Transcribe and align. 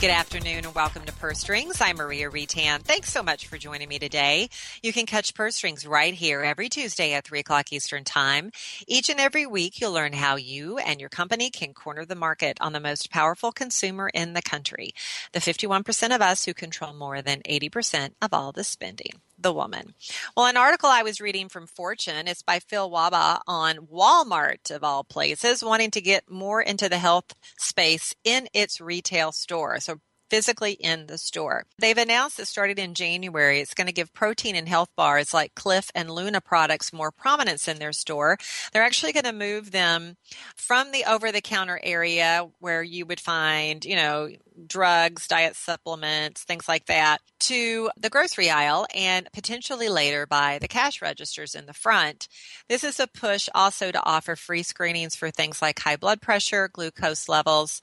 Good 0.00 0.10
afternoon 0.10 0.66
and 0.66 0.74
welcome 0.74 1.04
to 1.04 1.12
Purse 1.14 1.38
Strings. 1.38 1.80
I'm 1.80 1.96
Maria 1.96 2.28
Retan. 2.28 2.82
Thanks 2.82 3.10
so 3.10 3.22
much 3.22 3.46
for 3.46 3.56
joining 3.56 3.88
me 3.88 3.98
today. 3.98 4.50
You 4.82 4.92
can 4.92 5.06
catch 5.06 5.34
Purse 5.34 5.56
Strings 5.56 5.86
right 5.86 6.12
here 6.12 6.42
every 6.42 6.68
Tuesday 6.68 7.14
at 7.14 7.24
3 7.24 7.40
o'clock 7.40 7.72
Eastern 7.72 8.04
Time. 8.04 8.50
Each 8.86 9.08
and 9.08 9.18
every 9.18 9.46
week, 9.46 9.80
you'll 9.80 9.92
learn 9.92 10.12
how 10.12 10.36
you 10.36 10.76
and 10.76 11.00
your 11.00 11.08
company 11.08 11.48
can 11.48 11.72
corner 11.72 12.04
the 12.04 12.14
market 12.14 12.58
on 12.60 12.74
the 12.74 12.80
most 12.80 13.10
powerful 13.10 13.50
consumer 13.50 14.10
in 14.12 14.34
the 14.34 14.42
country, 14.42 14.90
the 15.32 15.40
51% 15.40 16.14
of 16.14 16.20
us 16.20 16.44
who 16.44 16.52
control 16.52 16.92
more 16.92 17.22
than 17.22 17.40
80% 17.42 18.10
of 18.20 18.34
all 18.34 18.52
the 18.52 18.64
spending 18.64 19.22
the 19.44 19.52
woman. 19.52 19.94
Well, 20.36 20.46
an 20.46 20.56
article 20.56 20.88
I 20.88 21.04
was 21.04 21.20
reading 21.20 21.48
from 21.48 21.68
Fortune, 21.68 22.26
it's 22.26 22.42
by 22.42 22.58
Phil 22.58 22.90
Wahba 22.90 23.42
on 23.46 23.86
Walmart, 23.86 24.72
of 24.74 24.82
all 24.82 25.04
places, 25.04 25.62
wanting 25.62 25.92
to 25.92 26.00
get 26.00 26.28
more 26.28 26.60
into 26.60 26.88
the 26.88 26.98
health 26.98 27.36
space 27.58 28.12
in 28.24 28.48
its 28.52 28.80
retail 28.80 29.30
store. 29.30 29.78
So 29.78 30.00
physically 30.34 30.72
in 30.72 31.06
the 31.06 31.16
store. 31.16 31.64
They've 31.78 31.96
announced 31.96 32.38
that 32.38 32.48
starting 32.48 32.78
in 32.78 32.94
January, 32.94 33.60
it's 33.60 33.72
going 33.72 33.86
to 33.86 33.92
give 33.92 34.12
protein 34.12 34.56
and 34.56 34.68
health 34.68 34.88
bars 34.96 35.32
like 35.32 35.54
Clif 35.54 35.92
and 35.94 36.10
Luna 36.10 36.40
products 36.40 36.92
more 36.92 37.12
prominence 37.12 37.68
in 37.68 37.78
their 37.78 37.92
store. 37.92 38.36
They're 38.72 38.82
actually 38.82 39.12
going 39.12 39.26
to 39.26 39.32
move 39.32 39.70
them 39.70 40.16
from 40.56 40.90
the 40.90 41.04
over 41.04 41.30
the 41.30 41.40
counter 41.40 41.78
area 41.84 42.48
where 42.58 42.82
you 42.82 43.06
would 43.06 43.20
find, 43.20 43.84
you 43.84 43.94
know, 43.94 44.28
drugs, 44.66 45.28
diet 45.28 45.54
supplements, 45.54 46.42
things 46.42 46.68
like 46.68 46.86
that, 46.86 47.20
to 47.38 47.90
the 47.96 48.10
grocery 48.10 48.50
aisle 48.50 48.86
and 48.92 49.28
potentially 49.32 49.88
later 49.88 50.26
by 50.26 50.58
the 50.58 50.66
cash 50.66 51.00
registers 51.00 51.54
in 51.54 51.66
the 51.66 51.72
front. 51.72 52.26
This 52.68 52.82
is 52.82 52.98
a 52.98 53.06
push 53.06 53.48
also 53.54 53.92
to 53.92 54.04
offer 54.04 54.34
free 54.34 54.64
screenings 54.64 55.14
for 55.14 55.30
things 55.30 55.62
like 55.62 55.78
high 55.78 55.96
blood 55.96 56.20
pressure, 56.20 56.68
glucose 56.72 57.28
levels, 57.28 57.80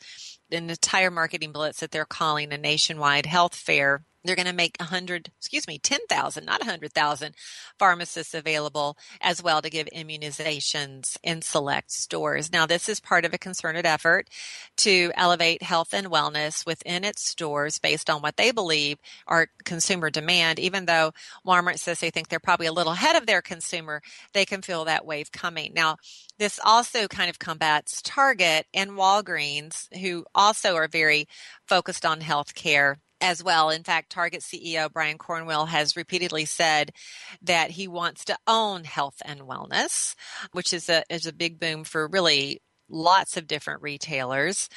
an 0.52 0.70
entire 0.70 1.12
marketing 1.12 1.52
blitz 1.52 1.80
that 1.80 1.92
they're 1.92 2.06
calling 2.06 2.54
a 2.54 2.58
nationwide 2.58 3.26
health 3.26 3.56
fair 3.56 4.04
they're 4.24 4.36
going 4.36 4.48
to 4.48 4.54
make 4.54 4.76
100 4.80 5.32
excuse 5.38 5.68
me 5.68 5.78
10,000 5.78 6.46
not 6.46 6.62
100,000 6.62 7.36
pharmacists 7.80 8.34
available 8.34 8.98
as 9.22 9.42
well 9.42 9.62
to 9.62 9.70
give 9.70 9.88
immunizations 9.96 11.18
in 11.24 11.42
select 11.42 11.92
stores. 11.92 12.52
Now 12.52 12.66
this 12.66 12.90
is 12.90 13.00
part 13.00 13.26
of 13.26 13.34
a 13.34 13.38
concerted 13.38 13.86
effort 13.86 14.30
to 14.78 15.12
elevate 15.16 15.64
health 15.64 15.94
and 15.94 16.08
wellness 16.08 16.66
within 16.66 17.04
its 17.04 17.24
stores 17.24 17.80
based 17.80 18.10
on 18.10 18.22
what 18.22 18.38
they 18.38 18.52
believe 18.52 18.98
are 19.28 19.48
consumer 19.64 20.10
demand. 20.10 20.60
Even 20.60 20.86
though 20.86 21.12
Walmart 21.46 21.80
says 21.80 22.00
they 22.00 22.10
think 22.10 22.30
they're 22.30 22.40
probably 22.40 22.68
a 22.68 22.74
little 22.74 22.94
ahead 22.94 23.16
of 23.16 23.26
their 23.26 23.42
consumer 23.42 24.02
they 24.34 24.46
can 24.46 24.62
feel 24.62 24.86
that 24.86 25.06
wave 25.06 25.32
coming. 25.32 25.74
Now 25.74 25.98
this 26.38 26.60
also 26.64 27.08
kind 27.08 27.30
of 27.30 27.40
combats 27.40 28.02
Target 28.04 28.68
and 28.74 28.92
Walgreens 28.92 29.94
who 29.98 30.26
also 30.34 30.76
are 30.76 30.88
very 30.88 31.28
focused 31.66 32.06
on 32.06 32.22
health 32.22 32.56
care 32.56 33.00
as 33.22 33.44
well. 33.44 33.70
In 33.70 33.84
fact, 33.84 34.12
Target 34.12 34.42
CEO 34.42 34.92
Brian 34.92 35.18
Cornell 35.18 35.68
has 35.68 35.96
repeatedly 35.96 36.46
said 36.46 36.92
that 37.44 37.72
he 37.72 37.88
wants 37.88 38.26
to 38.26 38.38
own 38.48 38.84
health 38.84 39.22
and 39.24 39.42
wellness, 39.42 40.16
which 40.52 40.74
is 40.74 40.90
a 40.90 41.04
is 41.10 41.26
a 41.26 41.34
big 41.34 41.60
boom 41.60 41.84
for 41.84 42.08
really 42.08 42.62
lots 42.90 43.38
of 43.38 43.48
different 43.48 43.82
retailers. 43.82 44.70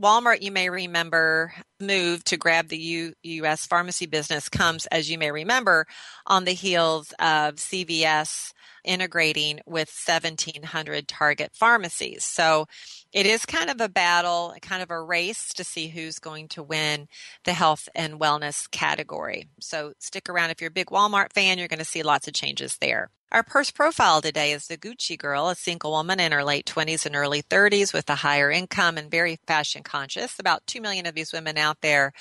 Walmart, 0.00 0.42
you 0.42 0.52
may 0.52 0.68
remember, 0.68 1.54
move 1.80 2.22
to 2.24 2.36
grab 2.36 2.68
the 2.68 2.76
U- 2.76 3.14
U.S. 3.22 3.66
pharmacy 3.66 4.04
business 4.04 4.48
comes, 4.48 4.84
as 4.86 5.10
you 5.10 5.16
may 5.16 5.30
remember, 5.30 5.86
on 6.26 6.44
the 6.44 6.52
heels 6.52 7.12
of 7.18 7.54
CVS 7.56 8.52
integrating 8.84 9.60
with 9.66 9.88
1,700 9.88 11.08
target 11.08 11.52
pharmacies. 11.54 12.24
So 12.24 12.66
it 13.12 13.24
is 13.26 13.46
kind 13.46 13.70
of 13.70 13.80
a 13.80 13.88
battle, 13.88 14.54
kind 14.60 14.82
of 14.82 14.90
a 14.90 15.00
race 15.00 15.52
to 15.54 15.64
see 15.64 15.88
who's 15.88 16.18
going 16.18 16.48
to 16.48 16.62
win 16.62 17.08
the 17.44 17.54
health 17.54 17.88
and 17.94 18.20
wellness 18.20 18.70
category. 18.70 19.48
So 19.60 19.94
stick 19.98 20.28
around. 20.28 20.50
If 20.50 20.60
you're 20.60 20.68
a 20.68 20.72
big 20.72 20.88
Walmart 20.88 21.32
fan, 21.32 21.58
you're 21.58 21.68
going 21.68 21.78
to 21.78 21.84
see 21.86 22.02
lots 22.02 22.28
of 22.28 22.34
changes 22.34 22.76
there. 22.80 23.10
Our 23.32 23.42
purse 23.42 23.72
profile 23.72 24.22
today 24.22 24.52
is 24.52 24.68
the 24.68 24.76
Gucci 24.78 25.18
girl, 25.18 25.48
a 25.48 25.56
single 25.56 25.90
woman 25.90 26.20
in 26.20 26.30
her 26.30 26.44
late 26.44 26.64
20s 26.64 27.04
and 27.06 27.16
early 27.16 27.42
30s 27.42 27.92
with 27.92 28.08
a 28.08 28.14
higher 28.14 28.52
income 28.52 28.96
and 28.96 29.10
very 29.10 29.40
fashion 29.48 29.82
conscious. 29.86 30.38
About 30.38 30.66
2 30.66 30.80
million 30.82 31.06
of 31.06 31.14
these 31.14 31.32
women 31.32 31.56
out 31.56 31.78
there, 31.80 32.12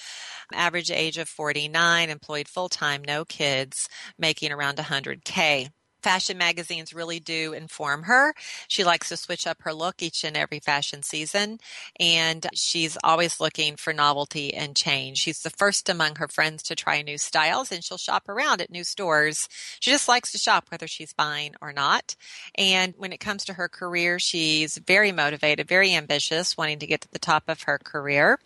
average 0.53 0.91
age 0.91 1.17
of 1.17 1.27
49, 1.27 2.09
employed 2.09 2.47
full 2.47 2.69
time, 2.69 3.03
no 3.05 3.25
kids, 3.25 3.89
making 4.17 4.51
around 4.53 4.77
100K 4.77 5.69
fashion 6.05 6.37
magazines 6.37 6.93
really 6.93 7.19
do 7.19 7.53
inform 7.53 8.03
her. 8.03 8.35
She 8.67 8.83
likes 8.83 9.09
to 9.09 9.17
switch 9.17 9.47
up 9.47 9.63
her 9.63 9.73
look 9.73 10.03
each 10.03 10.23
and 10.23 10.37
every 10.37 10.59
fashion 10.59 11.01
season, 11.01 11.57
and 11.99 12.45
she's 12.53 12.95
always 13.03 13.39
looking 13.39 13.75
for 13.75 13.91
novelty 13.91 14.53
and 14.53 14.75
change. 14.75 15.17
She's 15.17 15.41
the 15.41 15.49
first 15.49 15.89
among 15.89 16.17
her 16.17 16.27
friends 16.27 16.61
to 16.63 16.75
try 16.75 17.01
new 17.01 17.17
styles, 17.17 17.71
and 17.71 17.83
she'll 17.83 17.97
shop 17.97 18.29
around 18.29 18.61
at 18.61 18.69
new 18.69 18.83
stores. 18.83 19.49
She 19.79 19.89
just 19.89 20.07
likes 20.07 20.31
to 20.33 20.37
shop 20.37 20.67
whether 20.69 20.85
she's 20.85 21.11
buying 21.11 21.55
or 21.59 21.73
not. 21.73 22.15
And 22.53 22.93
when 22.99 23.11
it 23.11 23.19
comes 23.19 23.43
to 23.45 23.53
her 23.53 23.67
career, 23.67 24.19
she's 24.19 24.77
very 24.77 25.11
motivated, 25.11 25.67
very 25.67 25.95
ambitious, 25.95 26.55
wanting 26.55 26.77
to 26.79 26.87
get 26.87 27.01
to 27.01 27.11
the 27.11 27.17
top 27.17 27.45
of 27.47 27.63
her 27.63 27.79
career. 27.79 28.37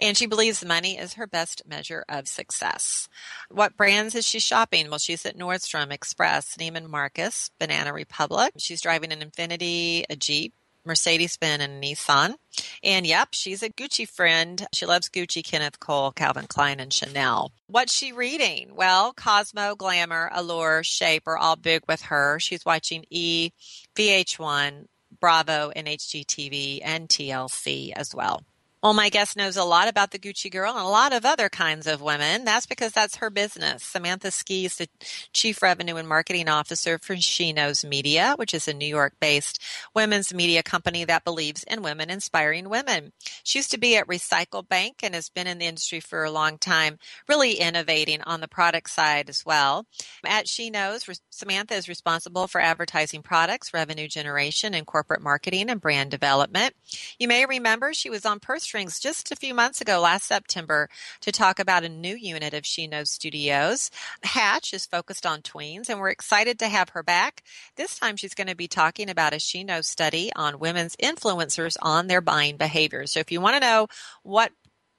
And 0.00 0.16
she 0.16 0.26
believes 0.26 0.64
money 0.64 0.98
is 0.98 1.14
her 1.14 1.28
best 1.28 1.62
measure 1.68 2.04
of 2.08 2.26
success. 2.26 3.08
What 3.48 3.76
brands 3.76 4.16
is 4.16 4.26
she 4.26 4.40
shopping? 4.40 4.90
Well, 4.90 4.98
she's 4.98 5.24
at 5.24 5.38
Nordstrom, 5.38 5.92
Express, 5.92 6.56
Neiman 6.56 6.88
Marcus, 6.96 7.50
Banana 7.60 7.92
Republic. 7.92 8.54
She's 8.56 8.80
driving 8.80 9.12
an 9.12 9.20
Infiniti, 9.20 10.04
a 10.08 10.16
Jeep, 10.16 10.54
Mercedes 10.86 11.36
Benz 11.36 11.62
and 11.62 11.82
Nissan. 11.82 12.36
And 12.82 13.06
yep, 13.06 13.28
she's 13.32 13.62
a 13.62 13.68
Gucci 13.68 14.08
friend. 14.08 14.66
She 14.72 14.86
loves 14.86 15.10
Gucci, 15.10 15.44
Kenneth 15.44 15.78
Cole, 15.78 16.10
Calvin 16.12 16.46
Klein, 16.46 16.80
and 16.80 16.90
Chanel. 16.90 17.52
What's 17.66 17.92
she 17.92 18.12
reading? 18.12 18.70
Well, 18.74 19.12
Cosmo, 19.12 19.74
Glamour, 19.74 20.30
Allure, 20.32 20.82
Shape 20.82 21.24
are 21.28 21.36
all 21.36 21.56
big 21.56 21.82
with 21.86 22.00
her. 22.02 22.40
She's 22.40 22.64
watching 22.64 23.04
E, 23.10 23.50
VH1, 23.94 24.86
Bravo, 25.20 25.70
and 25.76 25.86
HGTV, 25.86 26.80
and 26.82 27.10
TLC 27.10 27.92
as 27.94 28.14
well. 28.14 28.42
Well, 28.86 28.94
my 28.94 29.08
guest 29.08 29.36
knows 29.36 29.56
a 29.56 29.64
lot 29.64 29.88
about 29.88 30.12
the 30.12 30.18
Gucci 30.20 30.48
girl 30.48 30.70
and 30.70 30.78
a 30.78 30.88
lot 30.88 31.12
of 31.12 31.24
other 31.24 31.48
kinds 31.48 31.88
of 31.88 32.00
women. 32.00 32.44
That's 32.44 32.66
because 32.66 32.92
that's 32.92 33.16
her 33.16 33.30
business. 33.30 33.82
Samantha 33.82 34.30
Skey 34.30 34.66
is 34.66 34.76
the 34.76 34.86
Chief 35.32 35.60
Revenue 35.60 35.96
and 35.96 36.08
Marketing 36.08 36.48
Officer 36.48 36.96
for 36.96 37.16
She 37.16 37.52
Knows 37.52 37.84
Media, 37.84 38.34
which 38.36 38.54
is 38.54 38.68
a 38.68 38.72
New 38.72 38.86
York 38.86 39.14
based 39.20 39.60
women's 39.92 40.32
media 40.32 40.62
company 40.62 41.04
that 41.04 41.24
believes 41.24 41.64
in 41.64 41.82
women 41.82 42.10
inspiring 42.10 42.68
women. 42.68 43.12
She 43.42 43.58
used 43.58 43.72
to 43.72 43.76
be 43.76 43.96
at 43.96 44.06
Recycle 44.06 44.68
Bank 44.68 45.00
and 45.02 45.16
has 45.16 45.30
been 45.30 45.48
in 45.48 45.58
the 45.58 45.66
industry 45.66 45.98
for 45.98 46.22
a 46.22 46.30
long 46.30 46.56
time, 46.56 47.00
really 47.28 47.54
innovating 47.54 48.22
on 48.22 48.40
the 48.40 48.46
product 48.46 48.90
side 48.90 49.28
as 49.28 49.44
well. 49.44 49.86
At 50.24 50.46
She 50.46 50.70
Knows, 50.70 51.10
Samantha 51.30 51.74
is 51.74 51.88
responsible 51.88 52.46
for 52.46 52.60
advertising 52.60 53.22
products, 53.22 53.74
revenue 53.74 54.06
generation, 54.06 54.74
and 54.74 54.86
corporate 54.86 55.22
marketing 55.22 55.70
and 55.70 55.80
brand 55.80 56.12
development. 56.12 56.72
You 57.18 57.26
may 57.26 57.46
remember 57.46 57.92
she 57.92 58.10
was 58.10 58.24
on 58.24 58.38
Purse 58.38 58.75
Strings 58.76 59.00
just 59.00 59.32
a 59.32 59.36
few 59.36 59.54
months 59.54 59.80
ago, 59.80 60.00
last 60.00 60.26
September, 60.26 60.90
to 61.22 61.32
talk 61.32 61.58
about 61.58 61.82
a 61.82 61.88
new 61.88 62.14
unit 62.14 62.52
of 62.52 62.66
She 62.66 62.86
Knows 62.86 63.10
Studios. 63.10 63.90
Hatch 64.22 64.74
is 64.74 64.84
focused 64.84 65.24
on 65.24 65.40
tweens, 65.40 65.88
and 65.88 65.98
we're 65.98 66.10
excited 66.10 66.58
to 66.58 66.68
have 66.68 66.90
her 66.90 67.02
back. 67.02 67.42
This 67.76 67.98
time 67.98 68.16
she's 68.16 68.34
going 68.34 68.48
to 68.48 68.54
be 68.54 68.68
talking 68.68 69.08
about 69.08 69.32
a 69.32 69.38
She 69.38 69.64
Knows 69.64 69.86
study 69.86 70.30
on 70.36 70.58
women's 70.58 70.94
influencers 70.96 71.78
on 71.80 72.06
their 72.06 72.20
buying 72.20 72.58
behavior. 72.58 73.06
So 73.06 73.18
if 73.18 73.32
you 73.32 73.40
want 73.40 73.54
to 73.54 73.66
know 73.66 73.86
what 74.24 74.52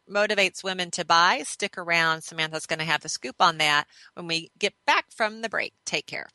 motivates 0.10 0.64
women 0.64 0.90
to 0.90 1.06
buy, 1.06 1.44
stick 1.46 1.78
around. 1.78 2.24
Samantha's 2.24 2.66
going 2.66 2.80
to 2.80 2.86
have 2.86 3.02
the 3.02 3.10
scoop 3.10 3.36
on 3.40 3.60
that 3.60 3.86
when 4.16 4.26
we 4.26 4.50
get 4.58 4.74
back 4.88 5.06
from 5.16 5.44
the 5.44 5.50
break. 5.50 5.74
Take 5.86 6.08
care. 6.08 6.30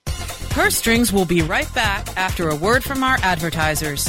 Her 0.53 0.71
Strings 0.71 1.13
will 1.13 1.25
be 1.25 1.43
right 1.43 1.75
back 1.75 2.07
after 2.17 2.51
a 2.51 2.55
word 2.55 2.85
from 2.85 3.03
our 3.03 3.19
advertisers. 3.21 4.09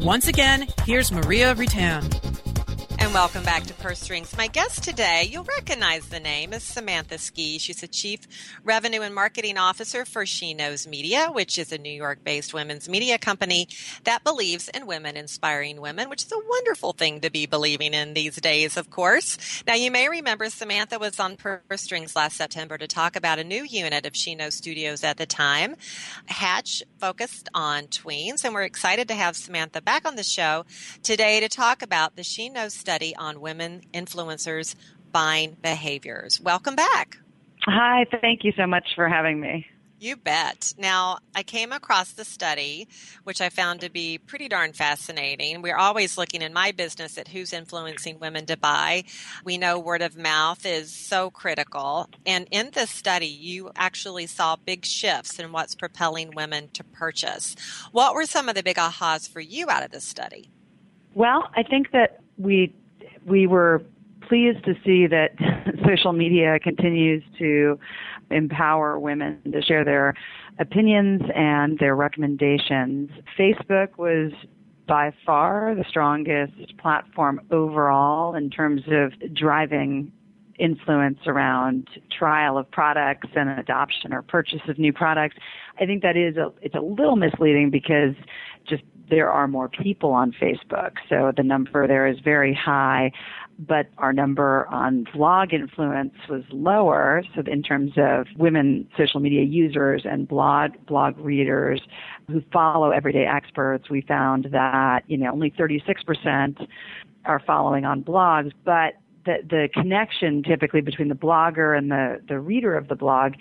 Once 0.00 0.28
again, 0.28 0.66
here's 0.84 1.10
Maria 1.10 1.54
Ritan. 1.54 2.25
And 3.06 3.14
welcome 3.14 3.44
back 3.44 3.62
to 3.62 3.74
Purse 3.74 4.00
Strings. 4.00 4.36
My 4.36 4.48
guest 4.48 4.82
today, 4.82 5.28
you'll 5.30 5.44
recognize 5.44 6.08
the 6.08 6.18
name, 6.18 6.52
is 6.52 6.64
Samantha 6.64 7.18
Skey. 7.18 7.58
She's 7.58 7.82
the 7.82 7.86
Chief 7.86 8.18
Revenue 8.64 9.02
and 9.02 9.14
Marketing 9.14 9.58
Officer 9.58 10.04
for 10.04 10.26
She 10.26 10.54
Knows 10.54 10.88
Media, 10.88 11.28
which 11.30 11.56
is 11.56 11.70
a 11.70 11.78
New 11.78 11.92
York 11.92 12.24
based 12.24 12.52
women's 12.52 12.88
media 12.88 13.16
company 13.16 13.68
that 14.02 14.24
believes 14.24 14.68
in 14.70 14.86
women 14.88 15.16
inspiring 15.16 15.80
women, 15.80 16.10
which 16.10 16.24
is 16.24 16.32
a 16.32 16.48
wonderful 16.48 16.94
thing 16.94 17.20
to 17.20 17.30
be 17.30 17.46
believing 17.46 17.94
in 17.94 18.14
these 18.14 18.40
days, 18.40 18.76
of 18.76 18.90
course. 18.90 19.38
Now, 19.68 19.74
you 19.74 19.92
may 19.92 20.08
remember 20.08 20.50
Samantha 20.50 20.98
was 20.98 21.20
on 21.20 21.36
Purse 21.36 21.60
Strings 21.76 22.16
last 22.16 22.36
September 22.36 22.76
to 22.76 22.88
talk 22.88 23.14
about 23.14 23.38
a 23.38 23.44
new 23.44 23.62
unit 23.62 24.04
of 24.04 24.16
She 24.16 24.34
Knows 24.34 24.56
Studios 24.56 25.04
at 25.04 25.16
the 25.16 25.26
time. 25.26 25.76
Hatch 26.26 26.82
focused 26.98 27.50
on 27.54 27.84
tweens, 27.84 28.44
and 28.44 28.52
we're 28.52 28.62
excited 28.62 29.06
to 29.06 29.14
have 29.14 29.36
Samantha 29.36 29.80
back 29.80 30.04
on 30.04 30.16
the 30.16 30.24
show 30.24 30.64
today 31.04 31.38
to 31.38 31.48
talk 31.48 31.82
about 31.82 32.16
the 32.16 32.24
She 32.24 32.48
Knows 32.48 32.74
study 32.74 32.95
study 32.96 33.14
on 33.16 33.42
women 33.42 33.82
influencers' 33.92 34.74
buying 35.12 35.54
behaviors. 35.60 36.40
Welcome 36.40 36.76
back. 36.76 37.18
Hi, 37.64 38.06
thank 38.22 38.42
you 38.42 38.54
so 38.56 38.66
much 38.66 38.88
for 38.94 39.06
having 39.06 39.38
me. 39.38 39.66
You 40.00 40.16
bet. 40.16 40.72
Now, 40.78 41.18
I 41.34 41.42
came 41.42 41.72
across 41.72 42.12
the 42.12 42.24
study, 42.24 42.88
which 43.24 43.42
I 43.42 43.50
found 43.50 43.82
to 43.82 43.90
be 43.90 44.16
pretty 44.16 44.48
darn 44.48 44.72
fascinating. 44.72 45.60
We're 45.60 45.76
always 45.76 46.16
looking 46.16 46.40
in 46.40 46.54
my 46.54 46.72
business 46.72 47.18
at 47.18 47.28
who's 47.28 47.52
influencing 47.52 48.18
women 48.18 48.46
to 48.46 48.56
buy. 48.56 49.04
We 49.44 49.58
know 49.58 49.78
word 49.78 50.00
of 50.00 50.16
mouth 50.16 50.64
is 50.64 50.90
so 50.90 51.28
critical. 51.28 52.08
And 52.24 52.48
in 52.50 52.70
this 52.72 52.88
study, 52.88 53.26
you 53.26 53.72
actually 53.76 54.26
saw 54.26 54.56
big 54.56 54.86
shifts 54.86 55.38
in 55.38 55.52
what's 55.52 55.74
propelling 55.74 56.30
women 56.34 56.70
to 56.72 56.82
purchase. 56.82 57.56
What 57.92 58.14
were 58.14 58.24
some 58.24 58.48
of 58.48 58.54
the 58.54 58.62
big 58.62 58.76
ahas 58.76 59.30
for 59.30 59.40
you 59.40 59.68
out 59.68 59.84
of 59.84 59.90
this 59.90 60.04
study? 60.04 60.48
Well, 61.14 61.50
I 61.54 61.62
think 61.62 61.90
that 61.92 62.20
we 62.38 62.74
we 63.26 63.46
were 63.46 63.82
pleased 64.22 64.64
to 64.64 64.74
see 64.84 65.06
that 65.06 65.30
social 65.86 66.12
media 66.12 66.58
continues 66.58 67.22
to 67.38 67.78
empower 68.30 68.98
women 68.98 69.40
to 69.52 69.62
share 69.62 69.84
their 69.84 70.14
opinions 70.58 71.22
and 71.34 71.78
their 71.78 71.94
recommendations. 71.94 73.10
Facebook 73.38 73.98
was 73.98 74.32
by 74.86 75.12
far 75.24 75.74
the 75.74 75.84
strongest 75.88 76.76
platform 76.78 77.40
overall 77.50 78.34
in 78.34 78.50
terms 78.50 78.82
of 78.88 79.12
driving 79.34 80.12
influence 80.58 81.18
around 81.26 81.88
trial 82.16 82.56
of 82.56 82.70
products 82.70 83.28
and 83.36 83.50
adoption 83.58 84.12
or 84.12 84.22
purchase 84.22 84.60
of 84.68 84.78
new 84.78 84.92
products. 84.92 85.36
I 85.78 85.86
think 85.86 86.02
that 86.02 86.16
is 86.16 86.36
a, 86.36 86.52
it's 86.62 86.74
a 86.74 86.80
little 86.80 87.16
misleading 87.16 87.70
because 87.70 88.14
just 88.66 88.82
there 89.08 89.30
are 89.30 89.46
more 89.46 89.68
people 89.68 90.10
on 90.10 90.32
Facebook, 90.32 90.92
so 91.08 91.32
the 91.36 91.42
number 91.42 91.86
there 91.86 92.06
is 92.06 92.18
very 92.20 92.54
high, 92.54 93.12
but 93.58 93.86
our 93.98 94.12
number 94.12 94.66
on 94.68 95.06
blog 95.14 95.52
influence 95.52 96.14
was 96.28 96.42
lower. 96.50 97.22
So 97.34 97.42
in 97.46 97.62
terms 97.62 97.92
of 97.96 98.26
women 98.36 98.88
social 98.96 99.20
media 99.20 99.42
users 99.42 100.02
and 100.04 100.28
blog 100.28 100.72
blog 100.86 101.18
readers 101.18 101.80
who 102.28 102.42
follow 102.52 102.90
everyday 102.90 103.26
experts, 103.26 103.88
we 103.90 104.02
found 104.02 104.48
that 104.52 105.04
you 105.06 105.16
know 105.16 105.30
only 105.32 105.50
36% 105.52 106.66
are 107.24 107.40
following 107.46 107.84
on 107.84 108.02
blogs, 108.02 108.52
but 108.64 108.94
the, 109.26 109.36
the 109.48 109.68
connection 109.74 110.42
typically 110.42 110.80
between 110.80 111.08
the 111.08 111.14
blogger 111.14 111.76
and 111.76 111.90
the, 111.90 112.20
the 112.28 112.38
reader 112.38 112.76
of 112.76 112.88
the 112.88 112.94
blog 112.94 113.34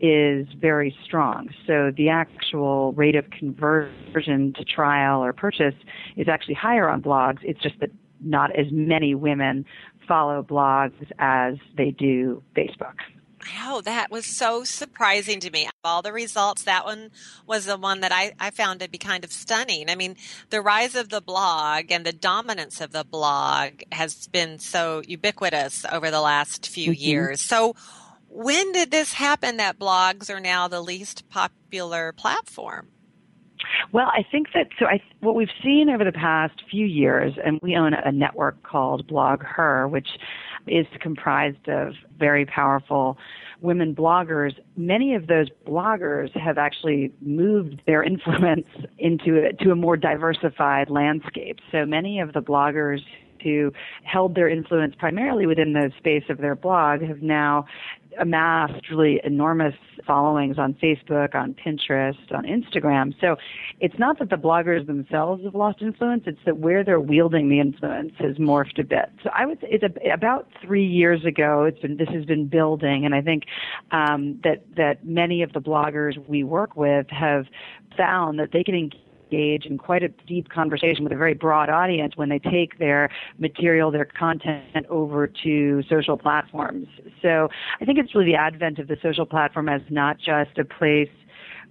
is 0.00 0.46
very 0.60 0.94
strong. 1.04 1.48
So 1.66 1.90
the 1.96 2.08
actual 2.08 2.92
rate 2.92 3.16
of 3.16 3.28
conversion 3.30 4.52
to 4.56 4.64
trial 4.64 5.24
or 5.24 5.32
purchase 5.32 5.74
is 6.16 6.28
actually 6.28 6.54
higher 6.54 6.88
on 6.88 7.02
blogs. 7.02 7.38
It's 7.42 7.60
just 7.60 7.80
that 7.80 7.90
not 8.22 8.54
as 8.56 8.66
many 8.70 9.14
women 9.14 9.64
follow 10.06 10.42
blogs 10.42 11.10
as 11.18 11.54
they 11.76 11.90
do 11.90 12.42
Facebook. 12.56 12.94
Oh, 13.62 13.80
that 13.82 14.10
was 14.10 14.26
so 14.26 14.64
surprising 14.64 15.40
to 15.40 15.50
me. 15.50 15.68
All 15.82 16.02
the 16.02 16.12
results, 16.12 16.64
that 16.64 16.84
one 16.84 17.10
was 17.46 17.64
the 17.64 17.76
one 17.76 18.00
that 18.00 18.12
I, 18.12 18.32
I 18.38 18.50
found 18.50 18.80
to 18.80 18.88
be 18.88 18.98
kind 18.98 19.24
of 19.24 19.32
stunning. 19.32 19.88
I 19.88 19.94
mean, 19.94 20.16
the 20.50 20.60
rise 20.60 20.94
of 20.94 21.08
the 21.08 21.20
blog 21.20 21.90
and 21.90 22.04
the 22.04 22.12
dominance 22.12 22.80
of 22.80 22.92
the 22.92 23.04
blog 23.04 23.82
has 23.92 24.26
been 24.28 24.58
so 24.58 25.02
ubiquitous 25.06 25.84
over 25.90 26.10
the 26.10 26.20
last 26.20 26.68
few 26.68 26.92
mm-hmm. 26.92 27.02
years. 27.02 27.40
So, 27.40 27.74
when 28.28 28.70
did 28.72 28.90
this 28.90 29.14
happen 29.14 29.56
that 29.56 29.78
blogs 29.78 30.30
are 30.30 30.40
now 30.40 30.68
the 30.68 30.80
least 30.80 31.28
popular 31.28 32.12
platform? 32.12 32.88
Well, 33.92 34.06
I 34.06 34.24
think 34.30 34.48
that 34.54 34.68
so. 34.78 34.86
I 34.86 35.00
what 35.20 35.34
we've 35.34 35.48
seen 35.62 35.90
over 35.90 36.04
the 36.04 36.12
past 36.12 36.62
few 36.70 36.86
years, 36.86 37.34
and 37.44 37.58
we 37.62 37.76
own 37.76 37.92
a 37.92 38.12
network 38.12 38.62
called 38.62 39.06
BlogHer, 39.08 39.90
which 39.90 40.08
is 40.70 40.86
comprised 41.00 41.68
of 41.68 41.94
very 42.18 42.46
powerful 42.46 43.18
women 43.60 43.94
bloggers. 43.94 44.52
Many 44.76 45.14
of 45.14 45.26
those 45.26 45.48
bloggers 45.66 46.34
have 46.38 46.58
actually 46.58 47.12
moved 47.20 47.82
their 47.86 48.02
influence 48.12 48.66
into 48.98 49.46
a, 49.46 49.52
to 49.64 49.70
a 49.70 49.76
more 49.76 49.96
diversified 49.96 50.88
landscape. 50.90 51.58
So 51.72 51.84
many 51.84 52.20
of 52.20 52.32
the 52.32 52.40
bloggers 52.40 53.00
who 53.42 53.72
held 54.04 54.34
their 54.34 54.48
influence 54.48 54.94
primarily 54.98 55.46
within 55.46 55.72
the 55.72 55.90
space 55.98 56.24
of 56.28 56.38
their 56.38 56.54
blog 56.54 57.02
have 57.02 57.22
now 57.22 57.66
amassed 58.18 58.90
really 58.90 59.20
enormous 59.24 59.74
followings 60.06 60.58
on 60.58 60.74
Facebook, 60.74 61.34
on 61.34 61.54
Pinterest, 61.54 62.16
on 62.32 62.44
Instagram. 62.44 63.14
So 63.20 63.36
it's 63.78 63.98
not 63.98 64.18
that 64.18 64.30
the 64.30 64.36
bloggers 64.36 64.86
themselves 64.86 65.44
have 65.44 65.54
lost 65.54 65.80
influence, 65.80 66.24
it's 66.26 66.40
that 66.44 66.58
where 66.58 66.82
they're 66.82 67.00
wielding 67.00 67.48
the 67.48 67.60
influence 67.60 68.12
has 68.18 68.36
morphed 68.36 68.78
a 68.80 68.84
bit. 68.84 69.10
So 69.22 69.30
I 69.34 69.46
would 69.46 69.60
say 69.60 69.68
it's 69.70 69.84
a, 69.84 70.10
about 70.10 70.48
three 70.64 70.86
years 70.86 71.24
ago, 71.24 71.64
it's 71.64 71.78
been, 71.80 71.96
this 71.96 72.08
has 72.08 72.24
been 72.24 72.48
building, 72.48 73.04
and 73.04 73.14
I 73.14 73.20
think 73.20 73.44
um, 73.92 74.40
that, 74.42 74.64
that 74.76 75.04
many 75.04 75.42
of 75.42 75.52
the 75.52 75.60
bloggers 75.60 76.16
we 76.28 76.42
work 76.42 76.76
with 76.76 77.06
have 77.10 77.46
found 77.96 78.38
that 78.38 78.50
they 78.52 78.64
can 78.64 78.74
engage 78.74 79.00
in 79.32 79.78
quite 79.78 80.02
a 80.02 80.08
deep 80.26 80.48
conversation 80.48 81.04
with 81.04 81.12
a 81.12 81.16
very 81.16 81.34
broad 81.34 81.68
audience 81.68 82.16
when 82.16 82.28
they 82.28 82.38
take 82.38 82.78
their 82.78 83.10
material, 83.38 83.90
their 83.90 84.04
content 84.04 84.86
over 84.88 85.26
to 85.42 85.82
social 85.88 86.16
platforms. 86.16 86.88
So 87.22 87.48
I 87.80 87.84
think 87.84 87.98
it's 87.98 88.14
really 88.14 88.32
the 88.32 88.38
advent 88.38 88.78
of 88.78 88.88
the 88.88 88.96
social 89.02 89.26
platform 89.26 89.68
as 89.68 89.82
not 89.90 90.18
just 90.18 90.58
a 90.58 90.64
place 90.64 91.08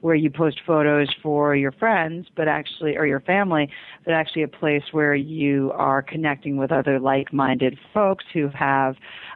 where 0.02 0.16
you 0.16 0.30
post 0.30 0.62
photos 0.66 1.14
for 1.22 1.56
your 1.56 1.72
friends, 1.74 2.28
but 2.36 2.48
actually, 2.48 2.96
or 2.96 3.06
your 3.06 3.20
family, 3.20 3.70
but 4.06 4.14
actually 4.14 4.44
a 4.44 4.48
place 4.48 4.84
where 4.92 5.14
you 5.14 5.72
are 5.76 6.02
connecting 6.02 6.58
with 6.58 6.72
other 6.72 7.00
like-minded 7.00 7.78
folks 7.94 8.24
who 8.34 8.48
have 8.50 8.96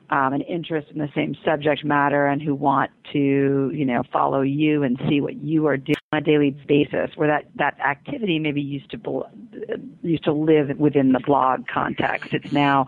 um, 0.09 0.33
an 0.33 0.41
interest 0.41 0.87
in 0.91 0.99
the 0.99 1.09
same 1.13 1.35
subject 1.43 1.83
matter 1.83 2.27
and 2.27 2.41
who 2.41 2.55
want 2.55 2.91
to, 3.11 3.71
you 3.73 3.85
know, 3.85 4.03
follow 4.11 4.41
you 4.41 4.83
and 4.83 4.99
see 5.09 5.19
what 5.19 5.35
you 5.35 5.65
are 5.65 5.77
doing 5.77 5.92
a 6.13 6.21
daily 6.21 6.51
basis. 6.51 7.11
Where 7.15 7.27
that 7.27 7.45
that 7.55 7.79
activity 7.79 8.39
maybe 8.39 8.61
used 8.61 8.91
to 8.91 9.23
used 10.01 10.23
to 10.25 10.33
live 10.33 10.77
within 10.77 11.11
the 11.11 11.19
blog 11.19 11.67
context, 11.67 12.33
it's 12.33 12.51
now 12.51 12.87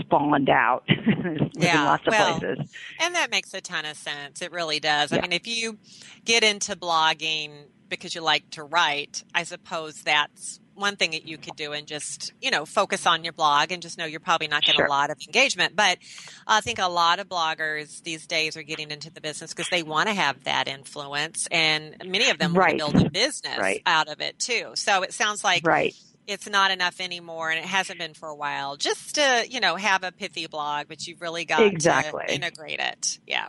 spawned 0.00 0.48
out 0.48 0.84
yeah. 1.54 1.84
lots 1.84 2.06
of 2.06 2.12
well, 2.12 2.38
places. 2.38 2.72
And 3.00 3.14
that 3.14 3.30
makes 3.30 3.52
a 3.54 3.60
ton 3.60 3.84
of 3.84 3.96
sense. 3.96 4.42
It 4.42 4.52
really 4.52 4.80
does. 4.80 5.12
Yeah. 5.12 5.18
I 5.18 5.22
mean, 5.22 5.32
if 5.32 5.46
you 5.46 5.78
get 6.24 6.44
into 6.44 6.76
blogging 6.76 7.50
because 7.88 8.14
you 8.14 8.22
like 8.22 8.48
to 8.50 8.64
write, 8.64 9.22
I 9.34 9.42
suppose 9.42 10.02
that's 10.02 10.60
one 10.74 10.96
thing 10.96 11.10
that 11.12 11.26
you 11.26 11.38
could 11.38 11.56
do 11.56 11.72
and 11.72 11.86
just 11.86 12.32
you 12.40 12.50
know 12.50 12.64
focus 12.64 13.06
on 13.06 13.24
your 13.24 13.32
blog 13.32 13.72
and 13.72 13.82
just 13.82 13.98
know 13.98 14.04
you're 14.04 14.20
probably 14.20 14.48
not 14.48 14.62
getting 14.62 14.78
sure. 14.78 14.86
a 14.86 14.90
lot 14.90 15.10
of 15.10 15.18
engagement 15.26 15.76
but 15.76 15.98
i 16.46 16.60
think 16.60 16.78
a 16.78 16.88
lot 16.88 17.18
of 17.18 17.28
bloggers 17.28 18.02
these 18.02 18.26
days 18.26 18.56
are 18.56 18.62
getting 18.62 18.90
into 18.90 19.10
the 19.10 19.20
business 19.20 19.52
because 19.52 19.68
they 19.68 19.82
want 19.82 20.08
to 20.08 20.14
have 20.14 20.42
that 20.44 20.68
influence 20.68 21.46
and 21.50 21.96
many 22.06 22.30
of 22.30 22.38
them 22.38 22.54
right. 22.54 22.80
want 22.80 22.92
to 22.92 22.98
build 22.98 23.06
a 23.06 23.10
business 23.10 23.58
right. 23.58 23.82
out 23.86 24.08
of 24.08 24.20
it 24.20 24.38
too 24.38 24.70
so 24.74 25.02
it 25.02 25.12
sounds 25.12 25.44
like 25.44 25.66
right 25.66 25.94
it's 26.26 26.48
not 26.48 26.70
enough 26.70 27.00
anymore 27.00 27.50
and 27.50 27.58
it 27.58 27.64
hasn't 27.64 27.98
been 27.98 28.14
for 28.14 28.28
a 28.28 28.34
while 28.34 28.76
just 28.76 29.16
to 29.16 29.44
you 29.48 29.60
know 29.60 29.76
have 29.76 30.04
a 30.04 30.12
pithy 30.12 30.46
blog 30.46 30.86
but 30.88 31.06
you've 31.06 31.20
really 31.20 31.44
got 31.44 31.62
exactly. 31.62 32.24
to 32.26 32.34
integrate 32.34 32.80
it 32.80 33.18
yeah 33.26 33.48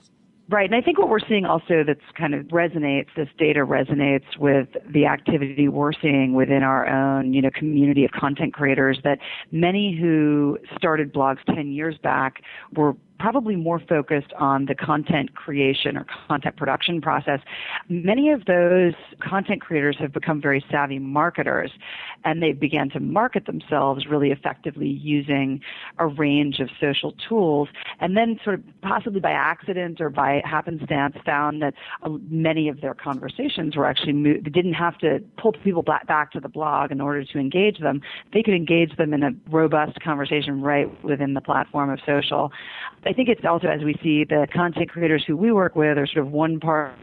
Right. 0.49 0.69
And 0.69 0.75
I 0.75 0.81
think 0.81 0.99
what 0.99 1.07
we're 1.07 1.25
seeing 1.27 1.45
also 1.45 1.83
that's 1.87 2.01
kind 2.17 2.33
of 2.33 2.45
resonates, 2.47 3.07
this 3.15 3.29
data 3.37 3.61
resonates 3.61 4.37
with 4.37 4.67
the 4.91 5.05
activity 5.05 5.69
we're 5.69 5.93
seeing 5.93 6.33
within 6.33 6.63
our 6.63 6.85
own, 6.85 7.33
you 7.33 7.41
know, 7.41 7.49
community 7.55 8.03
of 8.03 8.11
content 8.11 8.53
creators 8.53 8.99
that 9.05 9.19
many 9.51 9.97
who 9.97 10.57
started 10.75 11.13
blogs 11.13 11.37
10 11.55 11.71
years 11.71 11.97
back 12.03 12.43
were 12.75 12.93
probably 13.23 13.55
more 13.55 13.79
focused 13.79 14.33
on 14.37 14.65
the 14.65 14.75
content 14.75 15.33
creation 15.33 15.95
or 15.95 16.05
content 16.27 16.57
production 16.57 16.99
process. 16.99 17.39
Many 17.87 18.31
of 18.31 18.43
those 18.43 18.91
content 19.21 19.61
creators 19.61 19.95
have 19.99 20.11
become 20.11 20.41
very 20.41 20.61
savvy 20.69 20.99
marketers 20.99 21.71
and 22.25 22.43
they 22.43 22.51
began 22.51 22.89
to 22.89 22.99
market 22.99 23.45
themselves 23.45 24.07
really 24.07 24.31
effectively 24.31 24.89
using 24.89 25.61
a 25.99 26.07
range 26.07 26.59
of 26.59 26.67
social 26.81 27.13
tools 27.29 27.69
and 28.01 28.17
then 28.17 28.37
sort 28.43 28.55
of 28.55 28.63
possibly 28.81 29.21
by 29.21 29.31
accident 29.31 30.01
or 30.01 30.09
by 30.09 30.41
happenstance 30.43 31.15
found 31.25 31.61
that 31.61 31.75
uh, 32.01 32.09
many 32.29 32.67
of 32.67 32.81
their 32.81 32.93
conversations 32.93 33.77
were 33.77 33.85
actually 33.85 34.11
mo- 34.11 34.41
they 34.43 34.49
didn't 34.49 34.73
have 34.73 34.97
to 34.97 35.19
pull 35.37 35.53
people 35.63 35.81
back 35.81 36.33
to 36.33 36.41
the 36.41 36.49
blog 36.49 36.91
in 36.91 36.99
order 36.99 37.23
to 37.23 37.39
engage 37.39 37.79
them. 37.79 38.01
They 38.33 38.43
could 38.43 38.53
engage 38.53 38.97
them 38.97 39.13
in 39.13 39.23
a 39.23 39.31
robust 39.49 40.01
conversation 40.01 40.61
right 40.61 40.89
within 41.05 41.35
the 41.35 41.41
platform 41.41 41.89
of 41.89 41.99
social. 42.05 42.51
Think 43.13 43.29
it's 43.29 43.45
also 43.45 43.67
as 43.67 43.81
we 43.81 43.95
see 44.03 44.23
the 44.23 44.47
content 44.53 44.89
creators 44.89 45.23
who 45.25 45.37
we 45.37 45.51
work 45.51 45.75
with 45.75 45.97
are 45.97 46.07
sort 46.07 46.25
of 46.25 46.31
one 46.31 46.59
part 46.59 46.95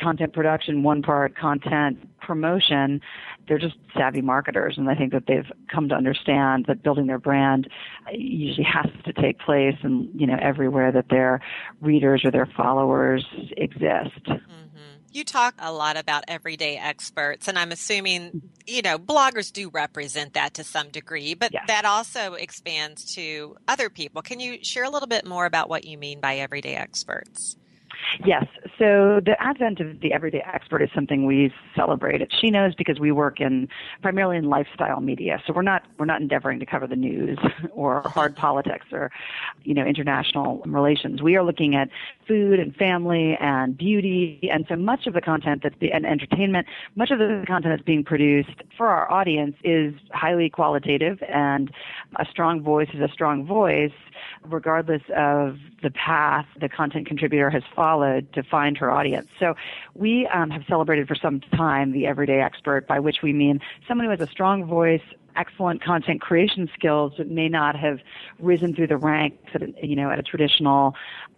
content 0.00 0.32
production, 0.32 0.82
one 0.82 1.02
part 1.02 1.36
content 1.36 2.08
promotion. 2.20 3.00
They're 3.46 3.58
just 3.58 3.76
savvy 3.96 4.22
marketers, 4.22 4.76
and 4.78 4.88
I 4.88 4.94
think 4.94 5.12
that 5.12 5.24
they've 5.26 5.50
come 5.70 5.88
to 5.90 5.94
understand 5.94 6.64
that 6.68 6.82
building 6.82 7.06
their 7.06 7.18
brand 7.18 7.68
usually 8.12 8.64
has 8.64 8.90
to 9.04 9.12
take 9.12 9.38
place, 9.38 9.76
and 9.82 10.08
you 10.18 10.26
know 10.26 10.38
everywhere 10.40 10.90
that 10.92 11.08
their 11.10 11.40
readers 11.80 12.22
or 12.24 12.30
their 12.30 12.46
followers 12.56 13.24
exist. 13.56 14.24
Mm-hmm 14.26 14.64
you 15.14 15.24
talk 15.24 15.54
a 15.58 15.72
lot 15.72 15.96
about 15.96 16.24
everyday 16.28 16.76
experts, 16.76 17.48
and 17.48 17.58
I'm 17.58 17.72
assuming, 17.72 18.42
you 18.66 18.82
know, 18.82 18.98
bloggers 18.98 19.52
do 19.52 19.70
represent 19.70 20.34
that 20.34 20.54
to 20.54 20.64
some 20.64 20.88
degree, 20.88 21.34
but 21.34 21.52
yes. 21.52 21.64
that 21.68 21.84
also 21.84 22.34
expands 22.34 23.14
to 23.14 23.56
other 23.68 23.90
people. 23.90 24.22
Can 24.22 24.40
you 24.40 24.58
share 24.62 24.84
a 24.84 24.90
little 24.90 25.08
bit 25.08 25.26
more 25.26 25.46
about 25.46 25.68
what 25.68 25.84
you 25.84 25.98
mean 25.98 26.20
by 26.20 26.36
everyday 26.36 26.74
experts? 26.74 27.56
Yes. 28.24 28.46
So 28.78 29.20
the 29.24 29.36
advent 29.40 29.80
of 29.80 30.00
the 30.00 30.12
everyday 30.12 30.42
expert 30.52 30.82
is 30.82 30.90
something 30.94 31.26
we 31.26 31.52
celebrate 31.74 32.22
at 32.22 32.28
She 32.32 32.50
Knows 32.50 32.74
because 32.74 32.98
we 32.98 33.12
work 33.12 33.40
in 33.40 33.68
primarily 34.02 34.36
in 34.36 34.48
lifestyle 34.48 35.00
media. 35.00 35.42
So 35.46 35.52
we're 35.52 35.62
not 35.62 35.84
we're 35.98 36.06
not 36.06 36.20
endeavoring 36.20 36.60
to 36.60 36.66
cover 36.66 36.86
the 36.86 36.96
news 36.96 37.38
or 37.72 38.02
hard 38.02 38.36
politics 38.36 38.86
or 38.92 39.10
you 39.62 39.74
know 39.74 39.84
international 39.84 40.62
relations. 40.66 41.22
We 41.22 41.36
are 41.36 41.42
looking 41.42 41.74
at 41.74 41.88
food 42.26 42.58
and 42.58 42.74
family 42.76 43.36
and 43.40 43.76
beauty 43.76 44.48
and 44.50 44.64
so 44.68 44.76
much 44.76 45.06
of 45.06 45.14
the 45.14 45.20
content 45.20 45.62
that's 45.62 45.74
the, 45.80 45.92
and 45.92 46.06
entertainment, 46.06 46.66
much 46.96 47.10
of 47.10 47.18
the 47.18 47.44
content 47.46 47.72
that's 47.72 47.84
being 47.84 48.04
produced 48.04 48.62
for 48.76 48.88
our 48.88 49.10
audience 49.10 49.56
is 49.64 49.94
highly 50.12 50.48
qualitative 50.50 51.22
and 51.28 51.70
a 52.16 52.24
strong 52.30 52.62
voice 52.62 52.88
is 52.94 53.00
a 53.00 53.12
strong 53.12 53.46
voice 53.46 53.92
regardless 54.42 55.02
of 55.16 55.56
the 55.82 55.90
path 55.90 56.46
the 56.60 56.68
content 56.68 57.06
contributor 57.06 57.50
has 57.50 57.62
followed 57.74 57.93
to 58.00 58.42
find 58.42 58.76
her 58.78 58.90
audience. 58.90 59.28
So 59.38 59.54
we 59.94 60.26
um, 60.28 60.50
have 60.50 60.64
celebrated 60.68 61.08
for 61.08 61.14
some 61.14 61.40
time 61.40 61.92
the 61.92 62.06
everyday 62.06 62.40
expert, 62.40 62.86
by 62.86 63.00
which 63.00 63.22
we 63.22 63.32
mean 63.32 63.60
someone 63.86 64.06
who 64.06 64.10
has 64.10 64.20
a 64.20 64.30
strong 64.30 64.64
voice, 64.64 65.02
excellent 65.36 65.82
content 65.82 66.20
creation 66.20 66.68
skills 66.74 67.12
but 67.16 67.28
may 67.28 67.48
not 67.48 67.76
have 67.76 67.98
risen 68.38 68.74
through 68.74 68.86
the 68.86 68.96
ranks 68.96 69.48
at 69.54 69.62
a, 69.62 69.72
you 69.82 69.96
know 69.96 70.10
at 70.10 70.18
a 70.18 70.22
traditional 70.22 70.94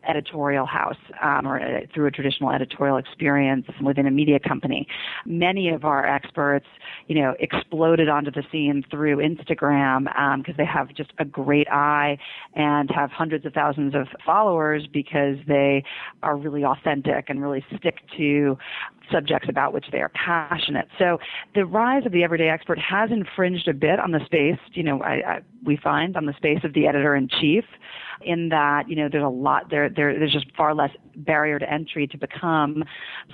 editorial 0.08 0.66
house 0.66 0.96
um, 1.22 1.46
or 1.46 1.58
a, 1.58 1.86
through 1.92 2.06
a 2.06 2.10
traditional 2.10 2.50
editorial 2.50 2.96
experience 2.96 3.66
within 3.82 4.06
a 4.06 4.10
media 4.10 4.38
company. 4.38 4.86
Many 5.24 5.68
of 5.70 5.84
our 5.84 6.06
experts, 6.06 6.66
you 7.08 7.20
know, 7.20 7.34
exploded 7.40 8.08
onto 8.08 8.30
the 8.30 8.42
scene 8.50 8.84
through 8.90 9.16
Instagram 9.16 10.04
because 10.38 10.52
um, 10.52 10.56
they 10.56 10.64
have 10.64 10.94
just 10.94 11.12
a 11.18 11.24
great 11.24 11.68
eye 11.70 12.18
and 12.54 12.90
have 12.90 13.10
hundreds 13.10 13.44
of 13.46 13.52
thousands 13.52 13.94
of 13.94 14.06
followers 14.24 14.86
because 14.92 15.36
they 15.46 15.82
are 16.22 16.36
really 16.36 16.64
authentic 16.64 17.28
and 17.28 17.42
really 17.42 17.64
stick 17.76 17.98
to 18.16 18.56
subjects 19.10 19.48
about 19.48 19.72
which 19.72 19.86
they 19.92 20.00
are 20.00 20.10
passionate. 20.10 20.88
So 20.98 21.18
the 21.54 21.64
rise 21.64 22.06
of 22.06 22.12
the 22.12 22.24
everyday 22.24 22.48
expert 22.48 22.78
has 22.78 23.10
infringed 23.10 23.68
a 23.68 23.74
bit 23.74 23.98
on 23.98 24.12
the 24.12 24.20
space, 24.24 24.58
you 24.72 24.82
know, 24.82 25.02
I, 25.02 25.12
I, 25.14 25.40
we 25.64 25.76
find 25.76 26.16
on 26.16 26.26
the 26.26 26.34
space 26.34 26.60
of 26.64 26.72
the 26.74 26.86
editor 26.86 27.14
in 27.14 27.28
chief 27.28 27.64
in 28.22 28.48
that, 28.48 28.88
you 28.88 28.96
know, 28.96 29.08
there's 29.10 29.24
a 29.24 29.28
lot 29.28 29.70
there, 29.70 29.88
there, 29.88 30.18
there's 30.18 30.32
just 30.32 30.46
far 30.56 30.74
less 30.74 30.90
barrier 31.16 31.58
to 31.58 31.70
entry 31.70 32.06
to 32.06 32.18
become 32.18 32.84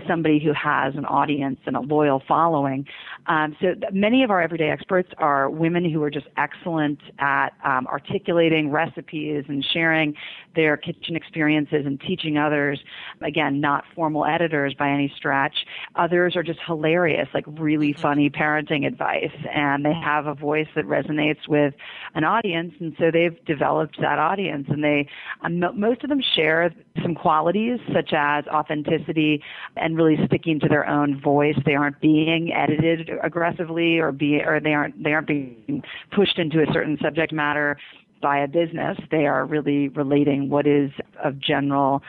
somebody 0.08 0.38
who 0.38 0.52
has 0.52 0.94
an 0.96 1.04
audience 1.04 1.58
and 1.66 1.76
a 1.76 1.80
loyal 1.80 2.22
following. 2.26 2.86
Um, 3.26 3.56
so 3.60 3.74
many 3.92 4.24
of 4.24 4.30
our 4.30 4.40
everyday 4.40 4.70
experts 4.70 5.10
are 5.18 5.50
women 5.50 5.88
who 5.88 6.02
are 6.02 6.10
just 6.10 6.26
excellent 6.36 6.98
at 7.18 7.50
um, 7.64 7.86
articulating 7.86 8.70
recipes 8.70 9.44
and 9.48 9.64
sharing 9.72 10.14
their 10.54 10.76
kitchen 10.76 11.16
experiences 11.16 11.86
and 11.86 12.00
teaching 12.00 12.38
others. 12.38 12.80
Again, 13.20 13.60
not 13.60 13.84
formal 13.94 14.24
editors 14.24 14.74
by 14.74 14.90
any 14.90 15.12
stretch. 15.16 15.54
Others 15.96 16.36
are 16.36 16.42
just 16.42 16.60
hilarious, 16.66 17.28
like 17.34 17.44
really 17.46 17.92
mm-hmm. 17.92 18.02
funny 18.02 18.30
parenting 18.30 18.86
advice, 18.86 19.32
and 19.52 19.84
they 19.84 19.94
have 19.94 20.26
a 20.26 20.34
voice 20.34 20.68
that 20.74 20.84
resonates 20.84 21.48
with 21.48 21.74
an 22.14 22.24
audience, 22.24 22.74
and 22.80 22.94
so 22.98 23.10
they've 23.10 23.42
developed 23.44 24.00
that 24.00 24.18
audience. 24.18 24.66
And 24.68 24.82
they, 24.82 25.08
um, 25.42 25.60
most 25.78 26.02
of 26.02 26.08
them 26.08 26.22
share 26.34 26.74
some 27.02 27.14
qualities 27.14 27.78
such 27.92 28.12
as 28.12 28.46
authenticity 28.46 29.42
and 29.76 29.96
really 29.96 30.18
sticking 30.26 30.60
to 30.60 30.68
their 30.68 30.88
own 30.88 31.20
voice. 31.20 31.56
They 31.64 31.74
aren't 31.74 32.00
being 32.00 32.52
edited 32.52 33.10
aggressively, 33.22 33.98
or 33.98 34.12
be, 34.12 34.40
or 34.40 34.60
they 34.60 34.74
aren't 34.74 35.02
they 35.02 35.12
aren't 35.12 35.26
being 35.26 35.82
pushed 36.10 36.38
into 36.38 36.62
a 36.62 36.72
certain 36.72 36.98
subject 37.02 37.32
matter 37.32 37.76
by 38.22 38.38
a 38.38 38.48
business. 38.48 38.96
They 39.10 39.26
are 39.26 39.44
really 39.44 39.88
relating 39.88 40.48
what 40.48 40.66
is 40.66 40.90
of 41.22 41.38
general 41.40 42.02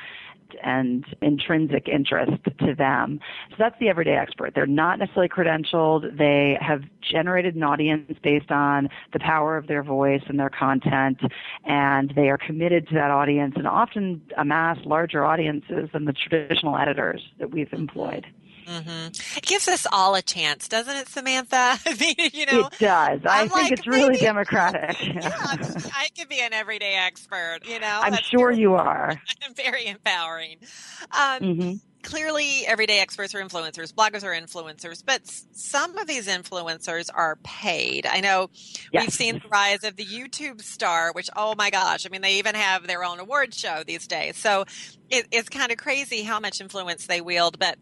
and 0.63 1.05
intrinsic 1.21 1.87
interest 1.87 2.43
to 2.59 2.75
them. 2.75 3.19
So 3.51 3.55
that's 3.59 3.79
the 3.79 3.89
everyday 3.89 4.15
expert. 4.15 4.53
They're 4.55 4.65
not 4.65 4.99
necessarily 4.99 5.29
credentialed. 5.29 6.17
They 6.17 6.57
have 6.61 6.81
generated 7.01 7.55
an 7.55 7.63
audience 7.63 8.17
based 8.23 8.51
on 8.51 8.89
the 9.11 9.19
power 9.19 9.57
of 9.57 9.67
their 9.67 9.83
voice 9.83 10.23
and 10.27 10.39
their 10.39 10.49
content, 10.49 11.19
and 11.65 12.13
they 12.15 12.29
are 12.29 12.37
committed 12.37 12.87
to 12.89 12.95
that 12.95 13.11
audience 13.11 13.53
and 13.57 13.67
often 13.67 14.21
amass 14.37 14.77
larger 14.85 15.25
audiences 15.25 15.89
than 15.93 16.05
the 16.05 16.13
traditional 16.13 16.77
editors 16.77 17.21
that 17.39 17.51
we've 17.51 17.71
employed. 17.73 18.25
Mm-hmm. 18.65 19.37
It 19.37 19.45
gives 19.45 19.67
us 19.67 19.85
all 19.91 20.15
a 20.15 20.21
chance, 20.21 20.67
doesn't 20.67 20.95
it, 20.95 21.07
Samantha? 21.07 21.55
I 21.85 21.95
mean, 21.99 22.29
you 22.33 22.45
know, 22.45 22.67
it 22.67 22.79
does. 22.79 23.21
I 23.25 23.41
I'm 23.41 23.49
think 23.49 23.63
like, 23.63 23.71
it's 23.71 23.87
really 23.87 24.09
maybe, 24.09 24.19
democratic. 24.19 24.97
Yeah, 25.13 25.31
I 25.95 26.09
could 26.17 26.29
be 26.29 26.39
an 26.39 26.53
everyday 26.53 26.95
expert. 26.95 27.59
You 27.65 27.79
know, 27.79 27.99
I'm 28.01 28.11
That's 28.11 28.25
sure 28.25 28.49
very, 28.49 28.61
you 28.61 28.73
are. 28.75 29.21
very 29.55 29.85
empowering. 29.85 30.57
Um, 31.11 31.39
mm-hmm. 31.39 31.73
clearly 32.01 32.65
everyday 32.65 32.99
experts 32.99 33.35
are 33.35 33.41
influencers, 33.43 33.93
bloggers 33.93 34.23
are 34.23 34.33
influencers, 34.33 35.03
but 35.05 35.21
some 35.51 35.97
of 35.97 36.07
these 36.07 36.27
influencers 36.27 37.09
are 37.13 37.37
paid. 37.43 38.05
I 38.05 38.21
know 38.21 38.49
yes. 38.91 39.03
we've 39.03 39.13
seen 39.13 39.35
the 39.35 39.49
rise 39.49 39.83
of 39.83 39.95
the 39.95 40.05
YouTube 40.05 40.61
star, 40.61 41.11
which, 41.13 41.29
oh 41.35 41.53
my 41.55 41.69
gosh, 41.69 42.05
I 42.05 42.09
mean, 42.09 42.21
they 42.21 42.35
even 42.35 42.55
have 42.55 42.87
their 42.87 43.03
own 43.03 43.19
award 43.19 43.53
show 43.53 43.83
these 43.85 44.07
days. 44.07 44.37
So 44.37 44.65
it, 45.09 45.27
it's 45.31 45.49
kind 45.49 45.71
of 45.71 45.77
crazy 45.77 46.23
how 46.23 46.39
much 46.39 46.59
influence 46.59 47.05
they 47.07 47.21
wield, 47.21 47.59
but 47.59 47.77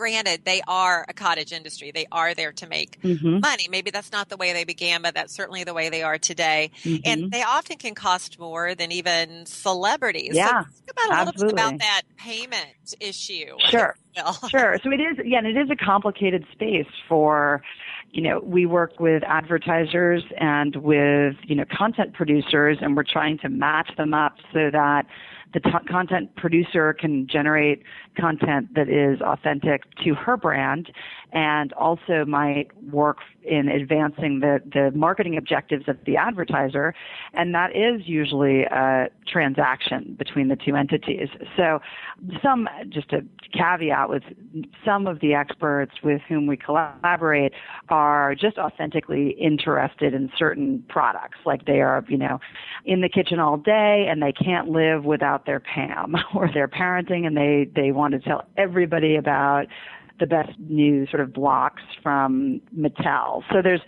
granted, 0.00 0.46
they 0.46 0.62
are 0.66 1.04
a 1.10 1.12
cottage 1.12 1.52
industry. 1.52 1.90
They 1.90 2.06
are 2.10 2.32
there 2.32 2.52
to 2.52 2.66
make 2.66 3.02
mm-hmm. 3.02 3.40
money. 3.40 3.68
Maybe 3.70 3.90
that's 3.90 4.10
not 4.10 4.30
the 4.30 4.38
way 4.38 4.54
they 4.54 4.64
began, 4.64 5.02
but 5.02 5.14
that's 5.14 5.34
certainly 5.34 5.62
the 5.62 5.74
way 5.74 5.90
they 5.90 6.02
are 6.02 6.16
today. 6.16 6.70
Mm-hmm. 6.84 7.02
And 7.04 7.30
they 7.30 7.42
often 7.42 7.76
can 7.76 7.94
cost 7.94 8.38
more 8.38 8.74
than 8.74 8.92
even 8.92 9.44
celebrities. 9.44 10.34
Yeah. 10.34 10.64
So 10.64 10.70
think 10.70 10.90
about 10.90 11.10
a 11.10 11.28
absolutely. 11.28 11.44
little 11.44 11.48
bit 11.48 11.64
about 11.64 11.78
that 11.80 12.02
payment 12.16 12.94
issue. 12.98 13.58
Sure. 13.68 13.94
sure. 14.48 14.78
So 14.82 14.90
it 14.90 15.00
is, 15.00 15.18
yeah, 15.22 15.38
and 15.38 15.46
it 15.46 15.58
is 15.58 15.70
a 15.70 15.76
complicated 15.76 16.46
space 16.50 16.88
for, 17.06 17.60
you 18.10 18.22
know, 18.22 18.40
we 18.40 18.64
work 18.64 18.98
with 19.00 19.22
advertisers 19.24 20.22
and 20.38 20.76
with, 20.76 21.36
you 21.44 21.54
know, 21.54 21.66
content 21.76 22.14
producers 22.14 22.78
and 22.80 22.96
we're 22.96 23.04
trying 23.04 23.36
to 23.40 23.50
match 23.50 23.90
them 23.98 24.14
up 24.14 24.36
so 24.50 24.70
that 24.72 25.04
the 25.52 25.60
t- 25.60 25.70
content 25.88 26.34
producer 26.36 26.92
can 26.92 27.26
generate 27.26 27.82
content 28.16 28.74
that 28.74 28.88
is 28.88 29.20
authentic 29.20 29.82
to 30.04 30.14
her 30.14 30.36
brand 30.36 30.90
and 31.32 31.72
also 31.74 32.24
might 32.26 32.68
work 32.92 33.18
in 33.42 33.68
advancing 33.68 34.40
the, 34.40 34.60
the 34.72 34.90
marketing 34.96 35.36
objectives 35.36 35.84
of 35.88 35.96
the 36.04 36.16
advertiser. 36.16 36.94
And 37.32 37.54
that 37.54 37.70
is 37.74 38.02
usually 38.06 38.64
a 38.64 39.08
transaction 39.26 40.16
between 40.18 40.48
the 40.48 40.56
two 40.56 40.76
entities. 40.76 41.28
So 41.56 41.80
some, 42.42 42.68
just 42.88 43.12
a 43.12 43.20
caveat 43.56 44.08
with 44.08 44.22
some 44.84 45.06
of 45.06 45.20
the 45.20 45.34
experts 45.34 45.92
with 46.02 46.20
whom 46.28 46.46
we 46.46 46.56
collaborate 46.56 47.52
are 47.88 48.34
just 48.34 48.58
authentically 48.58 49.30
interested 49.30 50.14
in 50.14 50.30
certain 50.36 50.84
products. 50.88 51.38
Like 51.46 51.64
they 51.64 51.80
are, 51.80 52.04
you 52.08 52.18
know, 52.18 52.40
in 52.84 53.00
the 53.00 53.08
kitchen 53.08 53.38
all 53.38 53.56
day 53.56 54.06
and 54.10 54.22
they 54.22 54.32
can't 54.32 54.68
live 54.68 55.04
without 55.04 55.46
their 55.46 55.60
Pam 55.60 56.14
or 56.34 56.50
their 56.52 56.68
parenting 56.68 57.26
and 57.26 57.36
they, 57.36 57.70
they 57.74 57.92
want 58.00 58.14
to 58.14 58.20
tell 58.20 58.44
everybody 58.56 59.16
about 59.16 59.66
the 60.18 60.26
best 60.26 60.50
new 60.58 61.06
sort 61.06 61.22
of 61.22 61.32
blocks 61.32 61.82
from 62.02 62.60
Mattel. 62.76 63.42
So 63.50 63.62
there's 63.62 63.80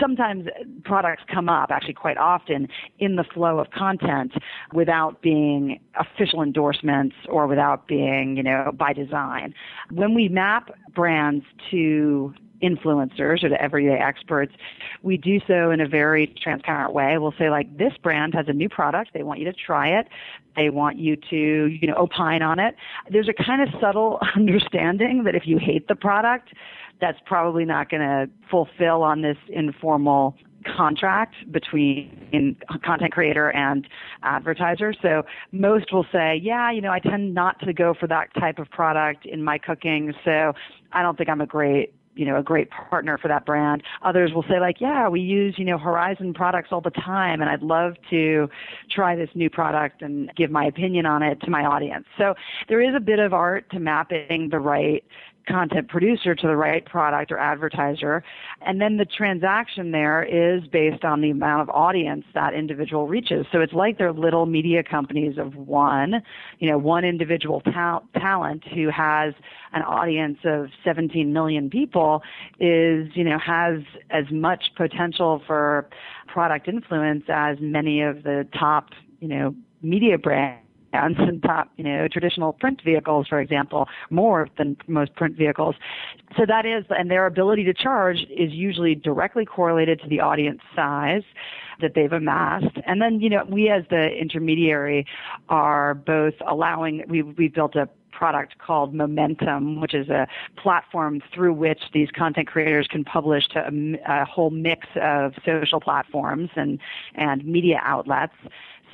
sometimes 0.00 0.46
products 0.84 1.24
come 1.32 1.48
up 1.48 1.70
actually 1.70 1.94
quite 1.94 2.16
often 2.16 2.68
in 2.98 3.16
the 3.16 3.24
flow 3.24 3.58
of 3.58 3.70
content 3.70 4.32
without 4.72 5.20
being 5.20 5.80
official 5.98 6.42
endorsements 6.42 7.16
or 7.28 7.46
without 7.46 7.88
being, 7.88 8.36
you 8.36 8.42
know, 8.44 8.70
by 8.72 8.92
design. 8.92 9.54
When 9.90 10.14
we 10.14 10.28
map 10.28 10.70
brands 10.94 11.44
to 11.72 12.32
influencers 12.62 13.42
or 13.42 13.48
to 13.48 13.60
everyday 13.60 13.98
experts, 13.98 14.54
we 15.02 15.16
do 15.16 15.40
so 15.46 15.70
in 15.70 15.80
a 15.80 15.88
very 15.88 16.34
transparent 16.42 16.92
way. 16.92 17.18
We'll 17.18 17.34
say 17.38 17.50
like 17.50 17.76
this 17.76 17.92
brand 18.02 18.34
has 18.34 18.46
a 18.48 18.52
new 18.52 18.68
product. 18.68 19.10
They 19.14 19.22
want 19.22 19.40
you 19.40 19.46
to 19.46 19.52
try 19.52 19.88
it. 19.88 20.08
They 20.56 20.70
want 20.70 20.98
you 20.98 21.16
to, 21.30 21.36
you 21.36 21.88
know, 21.88 21.94
opine 21.94 22.42
on 22.42 22.58
it. 22.58 22.76
There's 23.10 23.28
a 23.28 23.44
kind 23.44 23.62
of 23.62 23.68
subtle 23.80 24.20
understanding 24.36 25.24
that 25.24 25.34
if 25.34 25.46
you 25.46 25.58
hate 25.58 25.88
the 25.88 25.96
product, 25.96 26.50
that's 27.00 27.18
probably 27.26 27.64
not 27.64 27.90
going 27.90 28.02
to 28.02 28.30
fulfill 28.48 29.02
on 29.02 29.22
this 29.22 29.36
informal 29.48 30.36
contract 30.76 31.34
between 31.50 32.56
content 32.84 33.12
creator 33.12 33.50
and 33.50 33.86
advertiser. 34.22 34.94
So 35.02 35.24
most 35.50 35.92
will 35.92 36.06
say, 36.12 36.40
yeah, 36.42 36.70
you 36.70 36.80
know, 36.80 36.92
I 36.92 37.00
tend 37.00 37.34
not 37.34 37.58
to 37.60 37.72
go 37.72 37.94
for 37.98 38.06
that 38.06 38.28
type 38.38 38.58
of 38.58 38.70
product 38.70 39.26
in 39.26 39.42
my 39.42 39.58
cooking. 39.58 40.14
So 40.24 40.52
I 40.92 41.02
don't 41.02 41.18
think 41.18 41.28
I'm 41.28 41.40
a 41.40 41.46
great 41.46 41.94
you 42.14 42.26
know, 42.26 42.36
a 42.36 42.42
great 42.42 42.70
partner 42.70 43.18
for 43.18 43.28
that 43.28 43.46
brand. 43.46 43.82
Others 44.02 44.32
will 44.34 44.44
say 44.44 44.60
like, 44.60 44.80
yeah, 44.80 45.08
we 45.08 45.20
use, 45.20 45.54
you 45.58 45.64
know, 45.64 45.78
Horizon 45.78 46.34
products 46.34 46.68
all 46.72 46.80
the 46.80 46.90
time 46.90 47.40
and 47.40 47.50
I'd 47.50 47.62
love 47.62 47.94
to 48.10 48.48
try 48.90 49.16
this 49.16 49.30
new 49.34 49.48
product 49.48 50.02
and 50.02 50.30
give 50.36 50.50
my 50.50 50.64
opinion 50.64 51.06
on 51.06 51.22
it 51.22 51.40
to 51.42 51.50
my 51.50 51.64
audience. 51.64 52.06
So 52.18 52.34
there 52.68 52.80
is 52.80 52.94
a 52.94 53.00
bit 53.00 53.18
of 53.18 53.32
art 53.32 53.70
to 53.70 53.80
mapping 53.80 54.48
the 54.50 54.58
right 54.58 55.04
content 55.46 55.88
producer 55.88 56.34
to 56.34 56.46
the 56.46 56.56
right 56.56 56.84
product 56.84 57.32
or 57.32 57.38
advertiser. 57.38 58.22
And 58.60 58.80
then 58.80 58.96
the 58.96 59.04
transaction 59.04 59.90
there 59.90 60.22
is 60.22 60.66
based 60.68 61.04
on 61.04 61.20
the 61.20 61.30
amount 61.30 61.62
of 61.62 61.70
audience 61.70 62.24
that 62.34 62.54
individual 62.54 63.06
reaches. 63.06 63.46
So 63.52 63.60
it's 63.60 63.72
like 63.72 63.98
they're 63.98 64.12
little 64.12 64.46
media 64.46 64.82
companies 64.82 65.38
of 65.38 65.54
one, 65.56 66.22
you 66.58 66.70
know, 66.70 66.78
one 66.78 67.04
individual 67.04 67.60
ta- 67.60 68.02
talent 68.14 68.64
who 68.74 68.90
has 68.90 69.34
an 69.72 69.82
audience 69.82 70.38
of 70.44 70.68
17 70.84 71.32
million 71.32 71.70
people 71.70 72.22
is, 72.60 73.08
you 73.14 73.24
know, 73.24 73.38
has 73.38 73.80
as 74.10 74.24
much 74.30 74.64
potential 74.76 75.42
for 75.46 75.88
product 76.26 76.68
influence 76.68 77.24
as 77.28 77.58
many 77.60 78.02
of 78.02 78.22
the 78.22 78.46
top, 78.58 78.90
you 79.20 79.28
know, 79.28 79.54
media 79.82 80.18
brands 80.18 80.61
and 80.92 81.42
top, 81.42 81.70
you 81.76 81.84
know, 81.84 82.08
traditional 82.08 82.52
print 82.52 82.80
vehicles, 82.84 83.26
for 83.28 83.40
example, 83.40 83.88
more 84.10 84.48
than 84.58 84.76
most 84.86 85.14
print 85.14 85.36
vehicles. 85.36 85.74
So 86.36 86.44
that 86.46 86.66
is, 86.66 86.84
and 86.90 87.10
their 87.10 87.26
ability 87.26 87.64
to 87.64 87.74
charge 87.74 88.26
is 88.30 88.52
usually 88.52 88.94
directly 88.94 89.44
correlated 89.44 90.00
to 90.00 90.08
the 90.08 90.20
audience 90.20 90.60
size 90.74 91.22
that 91.80 91.94
they've 91.94 92.12
amassed. 92.12 92.78
And 92.86 93.00
then, 93.00 93.20
you 93.20 93.30
know, 93.30 93.44
we 93.48 93.68
as 93.68 93.84
the 93.90 94.08
intermediary 94.08 95.06
are 95.48 95.94
both 95.94 96.34
allowing, 96.46 97.04
we, 97.08 97.22
we've 97.22 97.54
built 97.54 97.74
a 97.74 97.88
product 98.12 98.58
called 98.58 98.94
Momentum, 98.94 99.80
which 99.80 99.94
is 99.94 100.08
a 100.08 100.28
platform 100.56 101.20
through 101.34 101.54
which 101.54 101.80
these 101.92 102.10
content 102.10 102.46
creators 102.46 102.86
can 102.86 103.04
publish 103.04 103.48
to 103.48 103.66
a, 103.66 104.22
a 104.22 104.24
whole 104.24 104.50
mix 104.50 104.86
of 105.00 105.34
social 105.44 105.80
platforms 105.80 106.50
and, 106.54 106.78
and 107.14 107.44
media 107.44 107.80
outlets 107.82 108.34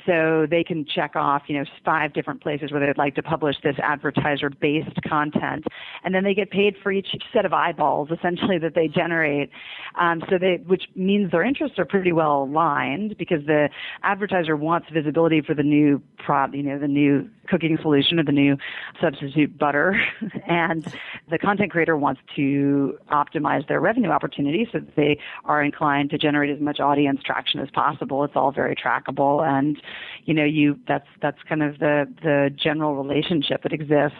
so 0.09 0.47
they 0.49 0.63
can 0.63 0.85
check 0.85 1.15
off, 1.15 1.43
you 1.47 1.57
know, 1.57 1.65
five 1.85 2.13
different 2.13 2.41
places 2.41 2.71
where 2.71 2.83
they'd 2.83 2.97
like 2.97 3.13
to 3.15 3.21
publish 3.21 3.55
this 3.63 3.75
advertiser-based 3.77 5.03
content, 5.07 5.65
and 6.03 6.15
then 6.15 6.23
they 6.23 6.33
get 6.33 6.49
paid 6.49 6.75
for 6.81 6.91
each 6.91 7.09
set 7.31 7.45
of 7.45 7.53
eyeballs, 7.53 8.09
essentially, 8.09 8.57
that 8.57 8.73
they 8.73 8.87
generate. 8.87 9.51
Um, 9.99 10.23
so 10.27 10.39
they, 10.39 10.61
which 10.65 10.85
means 10.95 11.31
their 11.31 11.43
interests 11.43 11.77
are 11.77 11.85
pretty 11.85 12.11
well 12.11 12.43
aligned 12.43 13.17
because 13.17 13.45
the 13.45 13.69
advertiser 14.01 14.57
wants 14.57 14.87
visibility 14.91 15.41
for 15.41 15.53
the 15.53 15.63
new 15.63 16.01
prod, 16.17 16.55
you 16.55 16.63
know, 16.63 16.79
the 16.79 16.87
new 16.87 17.29
cooking 17.47 17.77
solution 17.81 18.19
or 18.19 18.23
the 18.23 18.31
new 18.31 18.57
substitute 18.99 19.57
butter, 19.59 20.01
and 20.47 20.91
the 21.29 21.37
content 21.37 21.71
creator 21.71 21.95
wants 21.95 22.21
to 22.35 22.97
optimize 23.11 23.67
their 23.67 23.79
revenue 23.79 24.09
opportunities 24.09 24.67
so 24.71 24.79
that 24.79 24.95
they 24.95 25.19
are 25.45 25.63
inclined 25.63 26.09
to 26.09 26.17
generate 26.17 26.49
as 26.49 26.59
much 26.59 26.79
audience 26.79 27.21
traction 27.23 27.59
as 27.59 27.69
possible. 27.69 28.23
It's 28.23 28.35
all 28.35 28.51
very 28.51 28.75
trackable 28.75 29.47
and 29.47 29.79
you 30.25 30.33
know, 30.33 30.45
you 30.45 30.79
that's 30.87 31.07
that's 31.21 31.37
kind 31.47 31.63
of 31.63 31.79
the 31.79 32.05
the 32.21 32.49
general 32.55 32.95
relationship 32.95 33.63
that 33.63 33.73
exists 33.73 34.17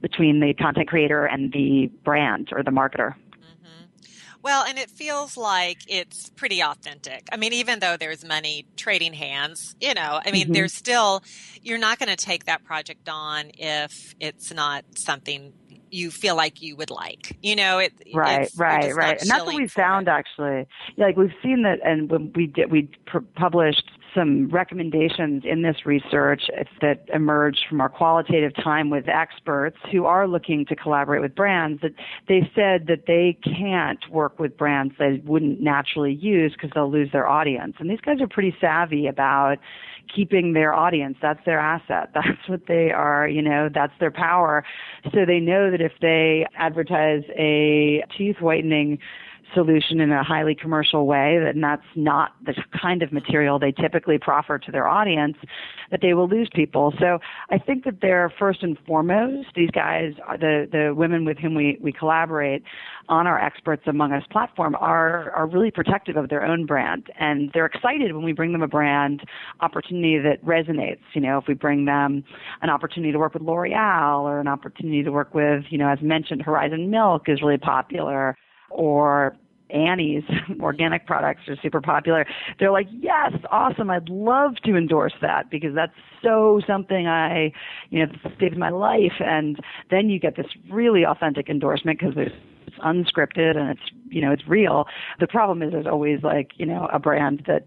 between 0.00 0.40
the 0.40 0.52
content 0.54 0.88
creator 0.88 1.24
and 1.24 1.52
the 1.52 1.90
brand 2.04 2.50
or 2.52 2.62
the 2.62 2.70
marketer. 2.70 3.14
Mm-hmm. 3.14 3.84
Well, 4.42 4.64
and 4.64 4.78
it 4.78 4.90
feels 4.90 5.36
like 5.36 5.78
it's 5.86 6.28
pretty 6.30 6.60
authentic. 6.60 7.28
I 7.32 7.36
mean, 7.36 7.52
even 7.52 7.78
though 7.78 7.96
there's 7.96 8.24
money 8.24 8.66
trading 8.76 9.14
hands, 9.14 9.76
you 9.80 9.94
know, 9.94 10.20
I 10.24 10.32
mean, 10.32 10.44
mm-hmm. 10.44 10.52
there's 10.54 10.74
still, 10.74 11.22
you're 11.62 11.78
not 11.78 12.00
going 12.00 12.08
to 12.08 12.16
take 12.16 12.46
that 12.46 12.64
project 12.64 13.08
on 13.08 13.52
if 13.56 14.14
it's 14.18 14.52
not 14.52 14.84
something 14.96 15.52
you 15.92 16.10
feel 16.10 16.34
like 16.34 16.62
you 16.62 16.74
would 16.74 16.90
like. 16.90 17.36
You 17.42 17.54
know, 17.54 17.78
it 17.78 17.92
right, 18.12 18.50
right, 18.56 18.94
right, 18.94 19.20
and 19.20 19.30
that's 19.30 19.44
what 19.44 19.54
we 19.54 19.68
found 19.68 20.08
it. 20.08 20.10
actually. 20.10 20.66
Like 20.96 21.16
we've 21.16 21.34
seen 21.42 21.62
that, 21.62 21.78
and 21.84 22.10
when 22.10 22.32
we 22.34 22.46
did, 22.46 22.72
we 22.72 22.88
pr- 23.06 23.18
published 23.36 23.90
some 24.14 24.48
recommendations 24.48 25.42
in 25.44 25.62
this 25.62 25.76
research 25.84 26.42
that 26.80 27.04
emerged 27.12 27.60
from 27.68 27.80
our 27.80 27.88
qualitative 27.88 28.52
time 28.62 28.90
with 28.90 29.08
experts 29.08 29.76
who 29.90 30.04
are 30.04 30.28
looking 30.28 30.64
to 30.66 30.76
collaborate 30.76 31.22
with 31.22 31.34
brands 31.34 31.80
that 31.82 31.92
they 32.28 32.40
said 32.54 32.86
that 32.86 33.04
they 33.06 33.38
can't 33.44 34.00
work 34.10 34.38
with 34.38 34.56
brands 34.56 34.94
they 34.98 35.22
wouldn't 35.24 35.60
naturally 35.60 36.14
use 36.14 36.52
because 36.52 36.70
they'll 36.74 36.90
lose 36.90 37.10
their 37.12 37.28
audience. 37.28 37.74
And 37.78 37.90
these 37.90 38.00
guys 38.00 38.20
are 38.20 38.28
pretty 38.28 38.54
savvy 38.60 39.06
about 39.06 39.56
keeping 40.14 40.52
their 40.52 40.74
audience. 40.74 41.16
That's 41.22 41.44
their 41.44 41.58
asset. 41.58 42.10
That's 42.14 42.48
what 42.48 42.62
they 42.68 42.90
are, 42.90 43.28
you 43.28 43.42
know, 43.42 43.68
that's 43.72 43.92
their 44.00 44.10
power. 44.10 44.64
So 45.04 45.24
they 45.26 45.40
know 45.40 45.70
that 45.70 45.80
if 45.80 45.92
they 46.00 46.46
advertise 46.56 47.22
a 47.36 48.04
teeth 48.16 48.36
whitening 48.40 48.98
solution 49.54 50.00
in 50.00 50.10
a 50.12 50.22
highly 50.22 50.54
commercial 50.54 51.06
way, 51.06 51.38
then 51.42 51.60
that's 51.60 51.82
not 51.94 52.32
the 52.44 52.54
kind 52.80 53.02
of 53.02 53.12
material 53.12 53.58
they 53.58 53.72
typically 53.72 54.18
proffer 54.18 54.58
to 54.58 54.72
their 54.72 54.86
audience, 54.86 55.36
that 55.90 56.00
they 56.00 56.14
will 56.14 56.28
lose 56.28 56.48
people. 56.54 56.92
So 56.98 57.18
I 57.50 57.58
think 57.58 57.84
that 57.84 58.00
they're 58.00 58.32
first 58.38 58.62
and 58.62 58.78
foremost, 58.86 59.48
these 59.54 59.70
guys, 59.70 60.14
the, 60.40 60.66
the 60.70 60.94
women 60.94 61.24
with 61.24 61.38
whom 61.38 61.54
we, 61.54 61.78
we 61.80 61.92
collaborate 61.92 62.62
on 63.08 63.26
our 63.26 63.38
experts 63.38 63.82
among 63.86 64.12
us 64.12 64.22
platform 64.30 64.76
are, 64.76 65.30
are 65.32 65.46
really 65.46 65.70
protective 65.70 66.16
of 66.16 66.28
their 66.28 66.44
own 66.44 66.66
brand. 66.66 67.08
And 67.18 67.50
they're 67.52 67.66
excited 67.66 68.14
when 68.14 68.24
we 68.24 68.32
bring 68.32 68.52
them 68.52 68.62
a 68.62 68.68
brand 68.68 69.22
opportunity 69.60 70.18
that 70.18 70.44
resonates. 70.44 71.02
You 71.14 71.20
know, 71.20 71.38
if 71.38 71.44
we 71.46 71.54
bring 71.54 71.84
them 71.84 72.24
an 72.62 72.70
opportunity 72.70 73.12
to 73.12 73.18
work 73.18 73.34
with 73.34 73.42
L'Oreal 73.42 74.22
or 74.22 74.40
an 74.40 74.48
opportunity 74.48 75.02
to 75.02 75.10
work 75.10 75.34
with, 75.34 75.64
you 75.70 75.78
know, 75.78 75.88
as 75.88 75.98
mentioned, 76.00 76.42
Horizon 76.42 76.90
Milk 76.90 77.28
is 77.28 77.42
really 77.42 77.58
popular 77.58 78.36
or 78.70 79.36
Annie's 79.72 80.24
organic 80.60 81.06
products 81.06 81.42
are 81.48 81.56
super 81.62 81.80
popular. 81.80 82.26
They're 82.58 82.70
like, 82.70 82.88
yes, 82.90 83.32
awesome. 83.50 83.90
I'd 83.90 84.08
love 84.08 84.56
to 84.64 84.76
endorse 84.76 85.14
that 85.20 85.50
because 85.50 85.74
that's 85.74 85.94
so 86.22 86.60
something 86.66 87.06
I, 87.06 87.52
you 87.90 88.06
know, 88.06 88.12
saved 88.38 88.56
my 88.56 88.70
life. 88.70 89.20
And 89.20 89.58
then 89.90 90.08
you 90.08 90.18
get 90.18 90.36
this 90.36 90.46
really 90.70 91.04
authentic 91.04 91.48
endorsement 91.48 91.98
because 91.98 92.14
it's 92.16 92.78
unscripted 92.78 93.56
and 93.56 93.70
it's, 93.70 93.90
you 94.08 94.20
know, 94.20 94.32
it's 94.32 94.46
real. 94.46 94.86
The 95.20 95.26
problem 95.26 95.62
is 95.62 95.72
there's 95.72 95.86
always 95.86 96.22
like, 96.22 96.52
you 96.56 96.66
know, 96.66 96.88
a 96.92 96.98
brand 96.98 97.44
that 97.46 97.66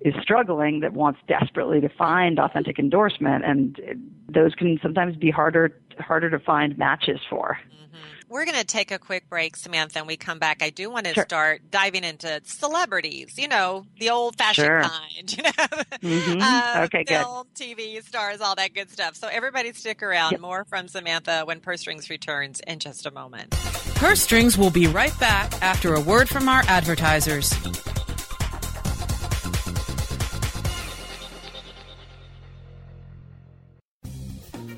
is 0.00 0.14
struggling 0.20 0.80
that 0.80 0.92
wants 0.92 1.20
desperately 1.28 1.80
to 1.80 1.88
find 1.88 2.38
authentic 2.38 2.78
endorsement 2.78 3.44
and 3.44 3.80
those 4.28 4.54
can 4.54 4.78
sometimes 4.82 5.16
be 5.16 5.30
harder 5.30 5.76
harder 5.98 6.28
to 6.28 6.38
find 6.38 6.76
matches 6.76 7.20
for. 7.30 7.58
Mm-hmm. 7.72 8.13
We're 8.34 8.46
going 8.46 8.58
to 8.58 8.64
take 8.64 8.90
a 8.90 8.98
quick 8.98 9.30
break, 9.30 9.54
Samantha, 9.54 10.00
and 10.00 10.08
we 10.08 10.16
come 10.16 10.40
back. 10.40 10.60
I 10.60 10.70
do 10.70 10.90
want 10.90 11.06
to 11.06 11.14
sure. 11.14 11.22
start 11.22 11.70
diving 11.70 12.02
into 12.02 12.40
celebrities, 12.42 13.38
you 13.38 13.46
know, 13.46 13.86
the 14.00 14.10
old 14.10 14.34
fashioned 14.34 14.66
sure. 14.66 14.82
kind, 14.82 15.36
you 15.36 15.42
know, 15.44 15.50
mm-hmm. 15.50 16.40
uh, 16.42 16.84
okay, 16.86 17.04
film, 17.06 17.46
good. 17.54 17.76
TV 17.78 18.02
stars, 18.02 18.40
all 18.40 18.56
that 18.56 18.74
good 18.74 18.90
stuff. 18.90 19.14
So 19.14 19.28
everybody 19.28 19.72
stick 19.72 20.02
around. 20.02 20.32
Yep. 20.32 20.40
More 20.40 20.64
from 20.64 20.88
Samantha 20.88 21.42
when 21.44 21.60
Purse 21.60 21.82
Strings 21.82 22.10
returns 22.10 22.58
in 22.66 22.80
just 22.80 23.06
a 23.06 23.12
moment. 23.12 23.52
Purse 23.52 24.22
Strings 24.22 24.58
will 24.58 24.70
be 24.70 24.88
right 24.88 25.16
back 25.20 25.52
after 25.62 25.94
a 25.94 26.00
word 26.00 26.28
from 26.28 26.48
our 26.48 26.64
advertisers. 26.66 27.54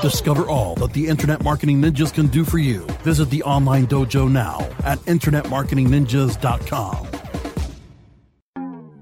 Discover 0.00 0.48
all 0.48 0.76
that 0.76 0.92
the 0.92 1.08
Internet 1.08 1.42
Marketing 1.42 1.82
Ninjas 1.82 2.14
can 2.14 2.28
do 2.28 2.44
for 2.44 2.58
you. 2.58 2.86
Visit 3.02 3.30
the 3.30 3.42
online 3.42 3.86
dojo 3.86 4.30
now 4.30 4.60
at 4.84 4.98
InternetMarketingNinjas.com. 5.00 7.08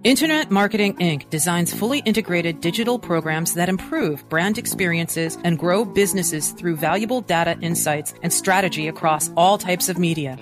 Internet 0.04 0.52
Marketing 0.52 0.94
Inc. 0.98 1.28
designs 1.30 1.74
fully 1.74 1.98
integrated 1.98 2.61
digital 2.61 2.96
programs 2.96 3.54
that 3.54 3.68
improve 3.68 4.26
brand 4.28 4.56
experiences 4.56 5.37
and 5.42 5.59
grow 5.59 5.85
businesses 5.85 6.52
through 6.52 6.76
valuable 6.76 7.20
data 7.20 7.59
insights 7.61 8.14
and 8.22 8.32
strategy 8.32 8.87
across 8.87 9.32
all 9.37 9.59
types 9.59 9.88
of 9.88 9.98
media. 9.98 10.38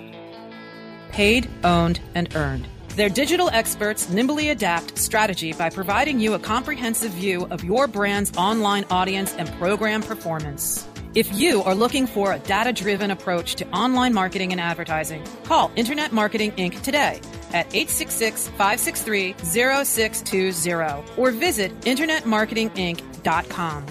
Paid, 1.11 1.49
owned, 1.63 1.99
and 2.13 2.33
earned. 2.35 2.67
Their 2.95 3.09
digital 3.09 3.49
experts 3.49 4.09
nimbly 4.09 4.51
adapt 4.51 4.97
strategy 4.97 5.51
by 5.51 5.69
providing 5.69 6.21
you 6.21 6.33
a 6.33 6.39
comprehensive 6.39 7.11
view 7.11 7.45
of 7.47 7.61
your 7.61 7.87
brand's 7.87 8.31
online 8.37 8.85
audience 8.89 9.35
and 9.35 9.51
program 9.55 10.01
performance. 10.01 10.87
If 11.13 11.37
you 11.37 11.61
are 11.63 11.75
looking 11.75 12.07
for 12.07 12.31
a 12.31 12.39
data 12.39 12.71
driven 12.71 13.11
approach 13.11 13.55
to 13.55 13.67
online 13.71 14.13
marketing 14.13 14.53
and 14.53 14.61
advertising, 14.61 15.21
call 15.43 15.73
Internet 15.75 16.13
Marketing 16.13 16.53
Inc. 16.53 16.81
today 16.83 17.19
at 17.49 17.67
866 17.75 18.47
563 18.47 19.35
0620 19.43 20.71
or 21.17 21.31
visit 21.31 21.77
InternetMarketingInc.com. 21.81 23.85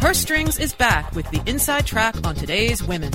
Purse 0.00 0.18
Strings 0.18 0.58
is 0.58 0.74
back 0.74 1.14
with 1.14 1.30
the 1.30 1.40
inside 1.46 1.86
track 1.86 2.26
on 2.26 2.34
today's 2.34 2.82
women. 2.82 3.12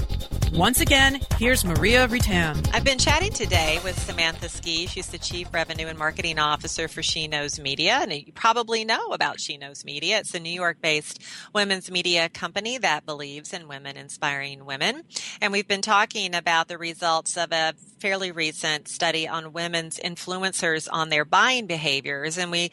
Once 0.53 0.81
again, 0.81 1.19
here's 1.39 1.65
Maria 1.65 2.07
Retan. 2.07 2.69
I've 2.75 2.83
been 2.83 2.99
chatting 2.99 3.31
today 3.31 3.79
with 3.83 3.97
Samantha 3.97 4.47
Skey. 4.47 4.85
She's 4.85 5.07
the 5.07 5.17
Chief 5.17 5.51
Revenue 5.51 5.87
and 5.87 5.97
Marketing 5.97 6.37
Officer 6.37 6.87
for 6.87 7.01
She 7.01 7.27
Knows 7.27 7.59
Media. 7.59 7.97
And 8.03 8.13
you 8.13 8.31
probably 8.33 8.85
know 8.85 9.13
about 9.13 9.39
She 9.39 9.57
Knows 9.57 9.83
Media. 9.83 10.19
It's 10.19 10.35
a 10.35 10.39
New 10.39 10.51
York 10.51 10.77
based 10.79 11.19
women's 11.55 11.89
media 11.89 12.29
company 12.29 12.77
that 12.77 13.03
believes 13.03 13.51
in 13.51 13.67
women 13.67 13.97
inspiring 13.97 14.63
women. 14.63 15.05
And 15.41 15.51
we've 15.51 15.67
been 15.67 15.81
talking 15.81 16.35
about 16.35 16.67
the 16.67 16.77
results 16.77 17.35
of 17.35 17.51
a 17.51 17.73
fairly 18.03 18.33
recent 18.33 18.89
study 18.89 19.29
on 19.29 19.53
women's 19.53 19.97
influencers 19.97 20.89
on 20.91 21.07
their 21.07 21.23
buying 21.23 21.67
behaviors. 21.67 22.37
And 22.37 22.51
we 22.51 22.69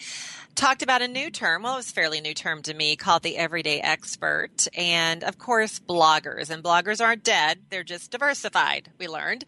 talked 0.56 0.82
about 0.82 1.02
a 1.02 1.06
new 1.06 1.30
term. 1.30 1.62
Well, 1.62 1.74
it 1.74 1.76
was 1.76 1.92
fairly 1.92 2.20
new 2.20 2.34
term 2.34 2.62
to 2.62 2.74
me 2.74 2.96
called 2.96 3.22
the 3.22 3.36
everyday 3.36 3.80
expert. 3.80 4.66
And 4.76 5.22
of 5.22 5.38
course, 5.38 5.78
bloggers. 5.78 6.50
And 6.50 6.64
bloggers 6.64 7.00
aren't 7.00 7.22
dead. 7.22 7.60
They're 7.70 7.84
just 7.84 8.10
diversified, 8.10 8.90
we 8.98 9.06
learned. 9.06 9.44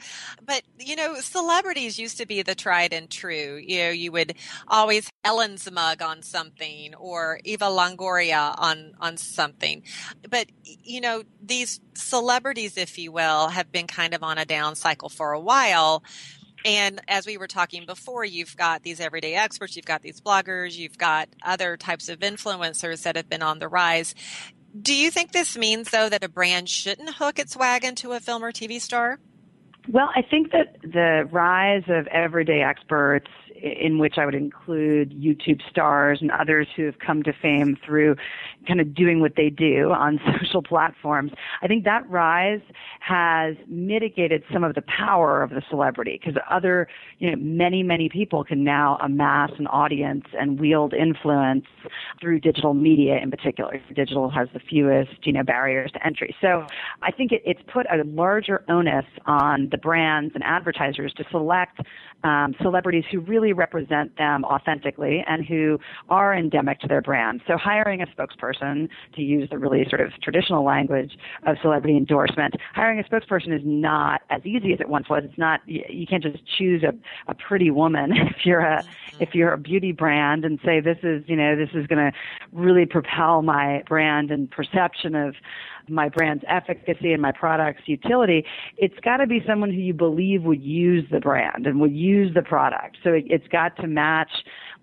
But, 0.46 0.62
you 0.78 0.94
know, 0.94 1.16
celebrities 1.16 1.98
used 1.98 2.18
to 2.18 2.26
be 2.26 2.42
the 2.42 2.54
tried 2.54 2.92
and 2.92 3.10
true. 3.10 3.60
You 3.60 3.78
know, 3.78 3.90
you 3.90 4.12
would 4.12 4.34
always 4.68 5.10
Ellen's 5.24 5.68
mug 5.70 6.00
on 6.00 6.22
something 6.22 6.94
or 6.94 7.40
Eva 7.44 7.66
Longoria 7.66 8.54
on, 8.56 8.92
on 9.00 9.16
something. 9.16 9.82
But, 10.30 10.46
you 10.62 11.00
know, 11.00 11.24
these 11.44 11.80
celebrities, 11.94 12.76
if 12.76 12.98
you 12.98 13.12
will, 13.12 13.48
have 13.48 13.70
been 13.72 13.86
kind 13.86 14.14
of 14.14 14.22
on 14.22 14.38
a 14.38 14.44
down 14.44 14.76
cycle 14.76 15.08
for 15.08 15.32
a 15.32 15.40
while 15.40 15.71
and 16.64 17.00
as 17.08 17.26
we 17.26 17.36
were 17.36 17.48
talking 17.48 17.86
before, 17.86 18.24
you've 18.24 18.56
got 18.56 18.82
these 18.82 19.00
everyday 19.00 19.34
experts, 19.34 19.76
you've 19.76 19.84
got 19.84 20.02
these 20.02 20.20
bloggers, 20.20 20.76
you've 20.76 20.98
got 20.98 21.28
other 21.42 21.76
types 21.76 22.08
of 22.08 22.20
influencers 22.20 23.02
that 23.02 23.16
have 23.16 23.28
been 23.28 23.42
on 23.42 23.58
the 23.58 23.68
rise. 23.68 24.14
Do 24.80 24.94
you 24.94 25.10
think 25.10 25.32
this 25.32 25.56
means, 25.56 25.90
though, 25.90 26.08
that 26.08 26.24
a 26.24 26.28
brand 26.28 26.68
shouldn't 26.68 27.14
hook 27.16 27.38
its 27.38 27.56
wagon 27.56 27.94
to 27.96 28.12
a 28.12 28.20
film 28.20 28.44
or 28.44 28.52
TV 28.52 28.80
star? 28.80 29.18
Well, 29.88 30.10
I 30.14 30.22
think 30.22 30.52
that 30.52 30.76
the 30.82 31.28
rise 31.30 31.82
of 31.88 32.06
everyday 32.06 32.62
experts 32.62 33.28
in 33.60 33.98
which 33.98 34.14
I 34.16 34.26
would 34.26 34.34
include 34.34 35.10
YouTube 35.10 35.60
stars 35.68 36.18
and 36.20 36.30
others 36.30 36.68
who 36.74 36.84
have 36.84 36.98
come 36.98 37.22
to 37.24 37.32
fame 37.32 37.76
through 37.84 38.16
kind 38.66 38.80
of 38.80 38.94
doing 38.94 39.20
what 39.20 39.32
they 39.36 39.50
do 39.50 39.90
on 39.90 40.20
social 40.40 40.62
platforms. 40.62 41.32
I 41.62 41.66
think 41.66 41.84
that 41.84 42.08
rise 42.08 42.60
has 43.00 43.56
mitigated 43.68 44.42
some 44.52 44.64
of 44.64 44.74
the 44.74 44.82
power 44.82 45.42
of 45.42 45.50
the 45.50 45.62
celebrity 45.68 46.20
because 46.22 46.40
other, 46.50 46.88
you 47.18 47.30
know, 47.30 47.36
many, 47.36 47.82
many 47.82 48.08
people 48.08 48.44
can 48.44 48.64
now 48.64 48.98
amass 49.02 49.50
an 49.58 49.66
audience 49.68 50.24
and 50.38 50.60
wield 50.60 50.94
influence 50.94 51.64
through 52.20 52.40
digital 52.40 52.74
media 52.74 53.18
in 53.22 53.30
particular. 53.30 53.80
Digital 53.94 54.30
has 54.30 54.48
the 54.52 54.60
fewest, 54.60 55.26
you 55.26 55.32
know, 55.32 55.42
barriers 55.42 55.90
to 55.92 56.06
entry. 56.06 56.34
So 56.40 56.66
I 57.02 57.10
think 57.10 57.32
it, 57.32 57.42
it's 57.44 57.60
put 57.72 57.86
a 57.86 58.02
larger 58.04 58.64
onus 58.68 59.06
on 59.26 59.68
the 59.70 59.78
brands 59.78 60.32
and 60.34 60.42
advertisers 60.44 61.12
to 61.14 61.24
select 61.30 61.80
um, 62.24 62.54
celebrities 62.62 63.04
who 63.10 63.20
really 63.20 63.52
represent 63.52 64.16
them 64.16 64.44
authentically 64.44 65.24
and 65.26 65.44
who 65.44 65.78
are 66.08 66.34
endemic 66.34 66.78
to 66.80 66.88
their 66.88 67.02
brand. 67.02 67.40
So 67.46 67.56
hiring 67.56 68.02
a 68.02 68.06
spokesperson, 68.06 68.51
to 68.60 69.22
use 69.22 69.48
the 69.50 69.58
really 69.58 69.86
sort 69.88 70.00
of 70.00 70.12
traditional 70.22 70.64
language 70.64 71.16
of 71.46 71.56
celebrity 71.62 71.96
endorsement, 71.96 72.54
hiring 72.74 73.00
a 73.00 73.04
spokesperson 73.04 73.54
is 73.54 73.62
not 73.64 74.22
as 74.30 74.44
easy 74.44 74.72
as 74.72 74.80
it 74.80 74.88
once 74.88 75.08
was. 75.08 75.22
It's 75.24 75.38
not 75.38 75.60
you 75.66 76.06
can't 76.06 76.22
just 76.22 76.42
choose 76.58 76.82
a, 76.82 76.92
a 77.30 77.34
pretty 77.34 77.70
woman 77.70 78.12
if 78.16 78.44
you're 78.44 78.60
a 78.60 78.82
if 79.18 79.28
mm-hmm. 79.28 79.38
you're 79.38 79.52
a 79.52 79.58
beauty 79.58 79.92
brand 79.92 80.44
and 80.44 80.58
say 80.64 80.80
this 80.80 80.98
is 81.02 81.22
you 81.26 81.36
know 81.36 81.56
this 81.56 81.70
is 81.74 81.86
going 81.86 82.10
to 82.10 82.12
really 82.52 82.86
propel 82.86 83.42
my 83.42 83.82
brand 83.88 84.30
and 84.30 84.50
perception 84.50 85.14
of 85.14 85.34
my 85.88 86.08
brand's 86.08 86.44
efficacy 86.48 87.12
and 87.12 87.20
my 87.20 87.32
product's 87.32 87.82
utility, 87.86 88.44
it's 88.76 88.98
got 89.00 89.18
to 89.18 89.26
be 89.26 89.42
someone 89.46 89.70
who 89.70 89.80
you 89.80 89.94
believe 89.94 90.42
would 90.44 90.62
use 90.62 91.04
the 91.10 91.20
brand 91.20 91.66
and 91.66 91.80
would 91.80 91.92
use 91.92 92.32
the 92.34 92.42
product. 92.42 92.98
So 93.02 93.10
it, 93.10 93.24
it's 93.28 93.48
got 93.48 93.76
to 93.76 93.86
match 93.86 94.30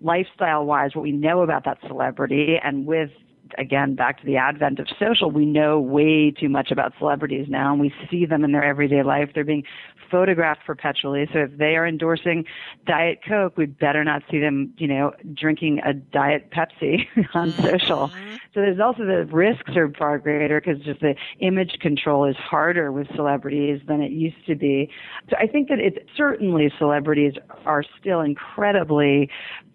lifestyle 0.00 0.64
wise 0.64 0.94
what 0.94 1.02
we 1.02 1.12
know 1.12 1.42
about 1.42 1.64
that 1.64 1.78
celebrity 1.86 2.56
and 2.62 2.86
with 2.86 3.10
again 3.58 3.94
back 3.94 4.20
to 4.20 4.26
the 4.26 4.36
advent 4.36 4.78
of 4.78 4.86
social 4.98 5.30
we 5.30 5.46
know 5.46 5.80
way 5.80 6.30
too 6.30 6.48
much 6.48 6.70
about 6.70 6.92
celebrities 6.98 7.46
now 7.48 7.72
and 7.72 7.80
we 7.80 7.92
see 8.10 8.26
them 8.26 8.44
in 8.44 8.52
their 8.52 8.64
everyday 8.64 9.02
life. 9.02 9.30
They're 9.34 9.44
being 9.44 9.64
photographed 10.10 10.62
perpetually. 10.66 11.28
So 11.32 11.40
if 11.40 11.56
they 11.56 11.76
are 11.76 11.86
endorsing 11.86 12.44
Diet 12.86 13.20
Coke, 13.26 13.56
we 13.56 13.66
better 13.66 14.04
not 14.04 14.22
see 14.30 14.38
them, 14.38 14.74
you 14.78 14.88
know, 14.88 15.12
drinking 15.34 15.80
a 15.84 15.94
Diet 15.94 16.50
Pepsi 16.50 17.06
on 17.34 17.52
mm-hmm. 17.52 17.62
social. 17.62 18.08
So 18.52 18.60
there's 18.60 18.80
also 18.80 19.04
the 19.04 19.26
risks 19.30 19.76
are 19.76 19.92
far 19.98 20.18
greater 20.18 20.60
because 20.60 20.82
just 20.82 21.00
the 21.00 21.14
image 21.38 21.78
control 21.80 22.28
is 22.28 22.36
harder 22.36 22.90
with 22.90 23.06
celebrities 23.14 23.80
than 23.86 24.02
it 24.02 24.10
used 24.10 24.44
to 24.46 24.56
be. 24.56 24.90
So 25.28 25.36
I 25.36 25.46
think 25.46 25.68
that 25.68 25.78
it's 25.78 25.98
certainly 26.16 26.72
celebrities 26.78 27.34
are 27.64 27.84
still 28.00 28.20
incredibly 28.20 29.30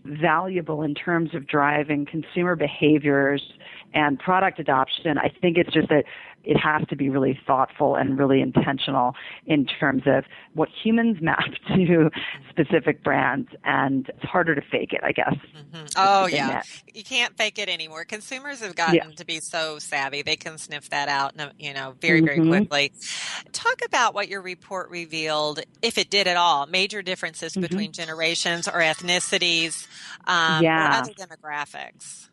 valuable 0.05 0.83
in 0.83 0.93
terms 0.93 1.33
of 1.33 1.47
driving 1.47 2.05
consumer 2.05 2.55
behaviors 2.55 3.41
and 3.93 4.19
product 4.19 4.59
adoption. 4.59 5.17
I 5.17 5.29
think 5.41 5.57
it's 5.57 5.73
just 5.73 5.89
that 5.89 6.03
it 6.45 6.57
has 6.57 6.87
to 6.89 6.95
be 6.95 7.09
really 7.09 7.39
thoughtful 7.45 7.95
and 7.95 8.17
really 8.17 8.41
intentional 8.41 9.15
in 9.45 9.65
terms 9.65 10.03
of 10.05 10.25
what 10.53 10.69
humans 10.83 11.17
map 11.21 11.43
to 11.67 12.09
specific 12.49 13.03
brands, 13.03 13.49
and 13.63 14.09
it's 14.09 14.23
harder 14.23 14.55
to 14.55 14.61
fake 14.61 14.93
it, 14.93 15.01
I 15.03 15.11
guess. 15.11 15.35
Mm-hmm. 15.55 15.85
Oh 15.97 16.27
yeah, 16.27 16.61
you 16.93 17.03
can't 17.03 17.35
fake 17.37 17.59
it 17.59 17.69
anymore. 17.69 18.05
Consumers 18.05 18.61
have 18.61 18.75
gotten 18.75 18.95
yeah. 18.95 19.15
to 19.15 19.25
be 19.25 19.39
so 19.39 19.79
savvy; 19.79 20.21
they 20.21 20.35
can 20.35 20.57
sniff 20.57 20.89
that 20.89 21.09
out, 21.09 21.33
you 21.59 21.73
know, 21.73 21.95
very 21.99 22.21
very 22.21 22.39
mm-hmm. 22.39 22.49
quickly. 22.49 22.91
Talk 23.51 23.81
about 23.85 24.13
what 24.13 24.27
your 24.27 24.41
report 24.41 24.89
revealed, 24.89 25.61
if 25.81 25.97
it 25.97 26.09
did 26.09 26.27
at 26.27 26.37
all, 26.37 26.65
major 26.65 27.01
differences 27.01 27.53
mm-hmm. 27.53 27.61
between 27.61 27.91
generations 27.91 28.67
or 28.67 28.79
ethnicities, 28.79 29.87
um, 30.25 30.63
yeah. 30.63 30.87
or 30.87 31.01
other 31.01 31.13
demographics. 31.13 32.29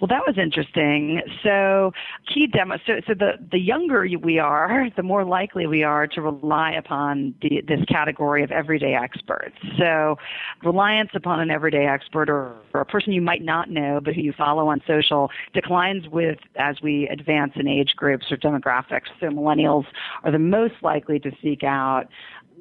Well, 0.00 0.08
that 0.08 0.22
was 0.26 0.36
interesting. 0.38 1.22
So, 1.42 1.92
key 2.32 2.46
demo. 2.46 2.76
So, 2.86 3.00
so 3.06 3.14
the 3.14 3.32
the 3.50 3.58
younger 3.58 4.06
we 4.22 4.38
are, 4.38 4.88
the 4.96 5.02
more 5.02 5.24
likely 5.24 5.66
we 5.66 5.82
are 5.82 6.06
to 6.08 6.22
rely 6.22 6.72
upon 6.72 7.34
the, 7.42 7.62
this 7.66 7.84
category 7.86 8.42
of 8.42 8.50
everyday 8.50 8.94
experts. 8.94 9.56
So, 9.78 10.16
reliance 10.64 11.10
upon 11.14 11.40
an 11.40 11.50
everyday 11.50 11.86
expert 11.86 12.28
or, 12.28 12.54
or 12.74 12.80
a 12.80 12.86
person 12.86 13.12
you 13.12 13.20
might 13.20 13.42
not 13.42 13.70
know 13.70 14.00
but 14.02 14.14
who 14.14 14.22
you 14.22 14.32
follow 14.32 14.68
on 14.68 14.80
social 14.86 15.30
declines 15.54 16.08
with 16.08 16.38
as 16.56 16.76
we 16.82 17.08
advance 17.08 17.52
in 17.56 17.68
age 17.68 17.94
groups 17.96 18.26
or 18.30 18.36
demographics. 18.36 19.08
So, 19.20 19.26
millennials 19.26 19.84
are 20.24 20.32
the 20.32 20.38
most 20.38 20.74
likely 20.82 21.18
to 21.20 21.30
seek 21.42 21.62
out 21.62 22.06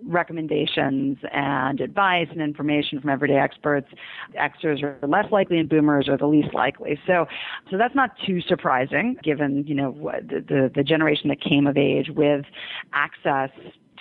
recommendations 0.06 1.18
and 1.32 1.82
advice 1.82 2.28
and 2.32 2.42
information 2.42 3.00
from 3.00 3.10
everyday 3.10 3.38
experts. 3.38 3.88
Xers 4.36 4.84
are 4.84 4.98
less 5.08 5.32
likely 5.32 5.60
and 5.60 5.70
boomers 5.70 6.08
are 6.08 6.18
the 6.18 6.28
least 6.28 6.54
likely. 6.54 7.00
So, 7.06 7.26
so 7.70 7.78
that's 7.78 7.96
not 7.96 8.12
too 8.26 8.42
surprising 8.42 9.18
given, 9.24 9.66
you 9.68 9.76
know, 9.76 9.92
the, 10.22 10.44
the, 10.48 10.72
the 10.76 10.84
generation 10.84 11.30
that 11.30 11.42
came 11.42 11.68
of 11.68 11.78
age 11.78 12.10
with 12.16 12.46
access 12.94 13.50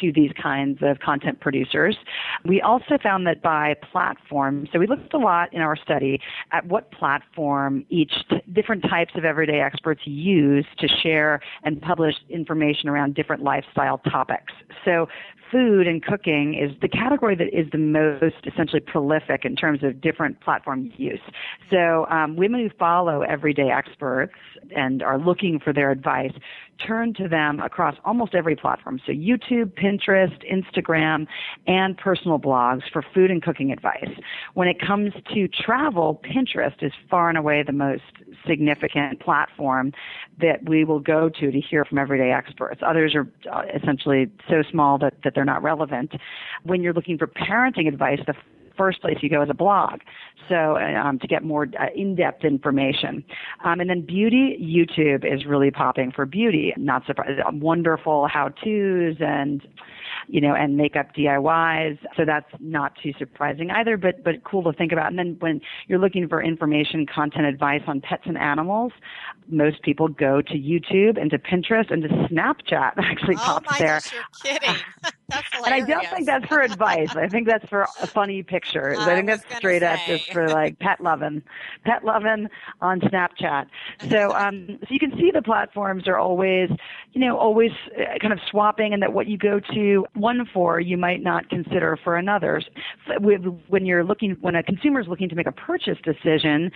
to 0.01 0.13
these 0.13 0.33
kinds 0.41 0.79
of 0.83 0.99
content 1.01 1.41
producers. 1.41 1.97
We 2.45 2.61
also 2.61 2.99
found 3.03 3.27
that 3.27 3.43
by 3.43 3.75
platform, 3.93 4.69
so 4.73 4.79
we 4.79 4.87
looked 4.87 5.13
a 5.15 5.19
lot 5.19 5.53
in 5.53 5.61
our 5.61 5.77
study 5.77 6.21
at 6.53 6.67
what 6.67 6.91
platform 6.93 7.85
each 7.89 8.13
t- 8.31 8.43
different 8.53 8.83
types 8.83 9.13
of 9.17 9.25
everyday 9.25 9.61
experts 9.61 10.03
use 10.05 10.67
to 10.79 10.89
share 10.89 11.41
and 11.65 11.81
publish 11.81 12.15
information 12.29 12.89
around 12.89 13.15
different 13.15 13.43
lifestyle 13.43 13.99
topics. 13.99 14.53
So 14.85 15.09
food 15.51 15.87
and 15.87 16.03
cooking 16.05 16.55
is 16.55 16.71
the 16.81 16.89
category 16.89 17.35
that 17.37 17.49
is 17.59 17.67
the 17.73 17.79
most 17.79 18.47
essentially 18.47 18.81
prolific 18.81 19.45
in 19.45 19.57
terms 19.57 19.83
of 19.83 20.01
different 20.01 20.41
platform 20.41 20.93
use. 20.97 21.21
So 21.71 22.07
um, 22.11 22.37
women 22.37 22.61
who 22.61 22.71
follow 22.79 23.23
everyday 23.23 23.71
experts 23.71 24.35
and 24.75 25.03
are 25.03 25.19
looking 25.19 25.59
for 25.59 25.73
their 25.73 25.91
advice 25.91 26.33
turn 26.87 27.13
to 27.15 27.29
them 27.29 27.61
across 27.61 27.97
almost 28.05 28.35
every 28.35 28.55
platform. 28.57 29.01
So 29.05 29.13
YouTube, 29.13 29.75
Pinterest, 29.89 30.37
Instagram, 30.53 31.27
and 31.67 31.97
personal 31.97 32.39
blogs 32.39 32.83
for 32.93 33.03
food 33.15 33.31
and 33.31 33.43
cooking 33.43 33.73
advice. 33.73 34.11
When 34.55 34.69
it 34.69 34.81
comes 34.81 35.13
to 35.35 35.49
travel, 35.49 36.21
Pinterest 36.25 36.83
is 36.83 36.93
far 37.11 37.29
and 37.29 37.39
away 37.39 37.63
the 37.63 37.73
most 37.73 38.03
significant 38.47 39.21
platform 39.21 39.93
that 40.41 40.69
we 40.69 40.85
will 40.85 41.01
go 41.01 41.29
to 41.29 41.51
to 41.51 41.61
hear 41.61 41.85
from 41.85 41.99
everyday 41.99 42.33
experts. 42.33 42.81
Others 42.87 43.15
are 43.15 43.29
uh, 43.53 43.63
essentially 43.75 44.31
so 44.49 44.63
small 44.71 44.99
that, 44.99 45.15
that 45.25 45.35
they're 45.35 45.45
not 45.45 45.63
relevant. 45.63 46.13
When 46.65 46.83
you're 46.83 46.93
looking 46.93 47.19
for 47.19 47.27
parenting 47.27 47.89
advice, 47.89 48.21
the 48.27 48.35
first 48.79 49.03
place 49.03 49.19
you 49.21 49.29
go 49.29 49.43
is 49.43 49.51
a 49.51 49.55
blog. 49.55 50.01
So 50.49 50.79
um, 50.79 51.19
to 51.19 51.27
get 51.27 51.45
more 51.45 51.67
uh, 51.79 51.87
in-depth 51.95 52.45
information, 52.45 53.23
um, 53.65 53.81
and 53.81 53.91
then 53.91 54.01
beauty, 54.01 54.57
YouTube 54.59 55.31
is 55.31 55.45
really 55.45 55.71
popping 55.71 56.11
for 56.11 56.25
beauty. 56.25 56.73
Not 56.79 57.05
surprised, 57.05 57.41
wonderful 57.61 58.29
how-tos 58.29 59.17
and 59.21 59.67
you 60.29 60.41
know, 60.41 60.55
and 60.55 60.77
makeup 60.77 61.15
DIYs. 61.15 61.99
So 62.17 62.25
that's 62.25 62.49
not 62.61 62.93
too 63.03 63.13
surprising 63.19 63.71
either, 63.71 63.97
but 63.97 64.23
but 64.23 64.45
cool 64.45 64.63
to 64.65 64.73
think 64.73 64.93
about. 64.93 65.09
And 65.09 65.19
then 65.19 65.37
when 65.41 65.61
you're 65.87 65.99
looking 65.99 66.29
for 66.29 66.43
information, 66.43 67.07
content, 67.07 67.47
advice 67.47 67.83
on 67.87 68.01
pets 68.01 68.25
and 68.27 68.39
animals, 68.39 68.93
most 69.49 69.83
people 69.83 70.09
go 70.09 70.43
to 70.43 70.55
YouTube 70.55 71.21
and 71.21 71.31
to 71.31 71.39
Pinterest 71.39 71.91
and 71.91 72.03
to 72.03 72.09
Snapchat. 72.09 72.93
Actually, 72.99 73.37
oh 73.37 73.61
pops 73.65 73.79
there. 73.79 74.01
Gosh, 74.01 74.13
you're 74.13 74.59
kidding. 74.59 74.77
and 75.31 75.75
I 75.75 75.81
don't 75.81 76.07
think 76.07 76.27
that's 76.27 76.47
for 76.47 76.63
advice. 76.63 77.15
I 77.15 77.29
think 77.29 77.47
that's 77.47 77.69
for 77.69 77.87
funny 78.07 78.43
pictures. 78.43 78.99
I, 78.99 79.13
I 79.13 79.15
think 79.15 79.27
that's 79.27 79.57
straight 79.57 79.81
say. 79.81 79.87
up 79.87 80.01
just 80.07 80.33
for 80.33 80.49
like 80.49 80.79
pet 80.79 81.01
loving, 81.03 81.43
pet 81.85 82.03
loving 82.03 82.49
on 82.81 83.01
Snapchat. 83.01 83.67
So, 84.09 84.33
um, 84.35 84.79
so 84.81 84.87
you 84.89 84.99
can 84.99 85.13
see 85.19 85.31
the 85.31 85.43
platforms 85.43 86.09
are 86.09 86.17
always, 86.17 86.71
you 87.13 87.21
know, 87.21 87.37
always 87.37 87.73
uh, 87.99 88.19
kind 88.21 88.33
of 88.33 88.41
swapping, 88.51 88.95
and 88.95 89.03
that 89.03 89.13
what 89.13 89.27
you 89.27 89.37
go 89.37 89.61
to 89.75 90.07
one 90.15 90.49
for, 90.53 90.81
you 90.81 90.97
might 90.97 91.23
not 91.23 91.49
consider 91.51 91.99
for 92.03 92.17
another. 92.17 92.63
When 93.21 93.85
you're 93.85 94.05
looking, 94.05 94.37
when 94.41 94.55
a 94.55 94.63
consumer 94.63 95.01
is 95.01 95.09
looking 95.09 95.29
to 95.29 95.35
make 95.35 95.47
a 95.47 95.53
purchase 95.53 95.99
decision, 96.03 96.71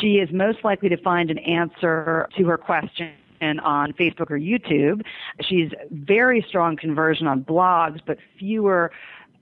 she 0.00 0.14
is 0.14 0.28
most 0.32 0.64
likely 0.64 0.88
to 0.88 0.96
find 0.96 1.30
an 1.30 1.38
answer 1.38 2.28
to 2.36 2.44
her 2.46 2.58
question 2.58 3.12
on 3.60 3.92
Facebook 3.92 4.30
or 4.30 4.38
YouTube. 4.38 5.02
She's 5.40 5.70
very 5.90 6.44
strong 6.48 6.76
conversion 6.76 7.26
on 7.26 7.44
blogs, 7.44 8.00
but 8.06 8.18
fewer 8.38 8.90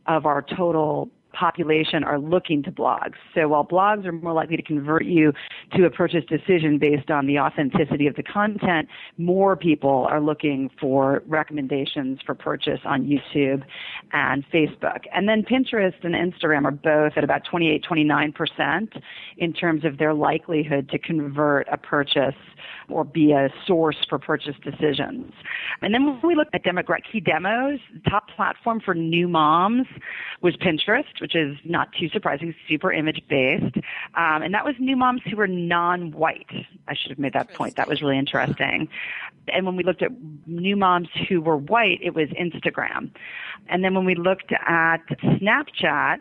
of 0.07 0.27
our 0.27 0.43
total 0.43 1.11
population 1.33 2.05
are 2.05 2.19
looking 2.19 2.63
to 2.63 2.73
blogs. 2.73 3.15
So 3.35 3.49
while 3.49 3.65
blogs 3.65 4.05
are 4.05 4.13
more 4.13 4.33
likely 4.33 4.57
to 4.57 4.63
convert 4.63 5.05
you 5.05 5.33
to 5.75 5.85
a 5.85 5.91
purchase 5.91 6.25
decision 6.25 6.79
based 6.79 7.11
on 7.11 7.27
the 7.27 7.39
authenticity 7.39 8.07
of 8.07 8.17
the 8.17 8.23
content, 8.23 8.89
more 9.19 9.57
people 9.57 10.07
are 10.11 10.21
looking 10.21 10.71
for 10.81 11.23
recommendations 11.27 12.19
for 12.25 12.35
purchase 12.35 12.81
on 12.85 13.05
YouTube 13.05 13.63
and 14.13 14.45
Facebook. 14.51 15.03
And 15.15 15.29
then 15.29 15.43
Pinterest 15.43 15.95
and 16.03 16.15
Instagram 16.15 16.65
are 16.65 16.71
both 16.71 17.13
at 17.17 17.25
about 17.25 17.45
28, 17.45 17.85
29% 17.89 19.03
in 19.39 19.53
terms 19.53 19.85
of 19.85 19.99
their 19.99 20.15
likelihood 20.15 20.89
to 20.91 20.99
convert 20.99 21.69
a 21.69 21.77
purchase 21.77 22.35
or 22.89 23.05
be 23.05 23.33
a 23.33 23.49
source 23.67 23.97
for 24.09 24.19
purchase 24.19 24.57
decisions. 24.65 25.33
And 25.83 25.95
then 25.95 26.07
when 26.07 26.21
we 26.23 26.35
look 26.35 26.49
at 26.53 26.65
demographic 26.65 27.11
key 27.11 27.21
demos, 27.21 27.79
the 27.93 28.11
top 28.11 28.29
platform 28.29 28.81
for 28.81 28.95
new 28.95 29.29
moms 29.29 29.87
was 30.41 30.57
Pinterest, 30.57 31.21
which 31.21 31.35
is 31.35 31.57
not 31.65 31.89
too 31.99 32.09
surprising, 32.09 32.55
super 32.69 32.93
image 32.93 33.23
based. 33.29 33.77
Um, 34.15 34.43
and 34.43 34.55
that 34.55 34.65
was 34.65 34.75
new 34.79 34.97
moms 34.97 35.23
who 35.29 35.37
were 35.37 35.49
non-white. 35.49 36.51
I 36.89 36.95
should 36.95 37.11
have 37.11 37.19
made 37.19 37.33
that 37.35 37.55
point. 37.55 37.77
That 37.77 37.89
was 37.89 38.03
really 38.03 38.19
interesting. 38.19 38.89
And 39.49 39.67
when 39.67 39.77
we 39.77 39.83
looked 39.83 40.03
at 40.03 40.11
new 40.47 40.77
moms 40.77 41.09
who 41.29 41.41
were 41.41 41.57
white, 41.57 41.99
it 42.03 42.15
was 42.15 42.29
Instagram. 42.31 43.11
And 43.69 43.85
then 43.85 43.95
when 43.95 44.05
we 44.05 44.15
looked 44.15 44.53
at 44.53 45.07
Snapchat, 45.09 46.19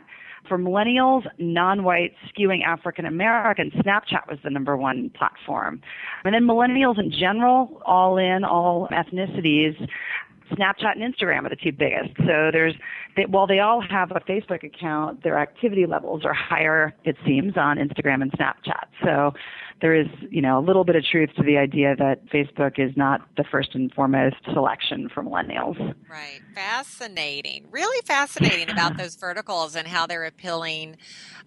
for 0.48 0.58
millennials, 0.58 1.24
non-white, 1.38 2.14
skewing 2.30 2.64
African 2.66 3.06
American, 3.06 3.72
Snapchat 3.72 4.28
was 4.30 4.40
the 4.44 4.50
number 4.50 4.78
one 4.78 5.10
platform. 5.12 5.82
And 6.24 6.34
then 6.34 6.44
millennials 6.44 7.00
in 7.00 7.12
general, 7.12 7.82
all 7.86 8.18
in, 8.18 8.44
all 8.44 8.88
ethnicities, 8.92 9.76
Snapchat 10.54 11.00
and 11.00 11.14
Instagram 11.14 11.46
are 11.46 11.50
the 11.50 11.56
two 11.56 11.72
biggest. 11.72 12.16
So 12.18 12.50
there's, 12.52 12.74
they, 13.16 13.26
while 13.26 13.48
they 13.48 13.60
all 13.60 13.82
have 13.82 14.12
a 14.12 14.20
Facebook 14.22 14.64
account, 14.64 15.24
their 15.24 15.38
activity 15.38 15.86
levels 15.86 16.26
are 16.26 16.34
higher, 16.34 16.94
it 17.04 17.16
seems, 17.26 17.56
on 17.56 17.78
Instagram 17.78 18.22
and 18.22 18.32
Snapchat. 18.32 18.86
So 19.04 19.34
there 19.82 19.96
is, 19.96 20.08
you 20.30 20.42
know, 20.42 20.60
a 20.60 20.64
little 20.64 20.84
bit 20.84 20.96
of 20.96 21.04
truth 21.04 21.30
to 21.38 21.44
the 21.44 21.58
idea 21.58 21.96
that 21.96 22.26
Facebook 22.28 22.80
is 22.80 22.96
not 22.98 23.22
the 23.38 23.44
first 23.44 23.76
and 23.76 23.94
foremost 23.94 24.36
selection 24.54 25.10
for 25.14 25.24
millennials. 25.24 25.78
Right. 26.10 26.42
Fascinating. 26.54 27.68
Really 27.72 28.02
fascinating 28.06 28.70
about 28.70 28.98
those 28.98 29.16
verticals 29.16 29.76
and 29.76 29.88
how 29.88 30.06
they're 30.06 30.26
appealing 30.26 30.98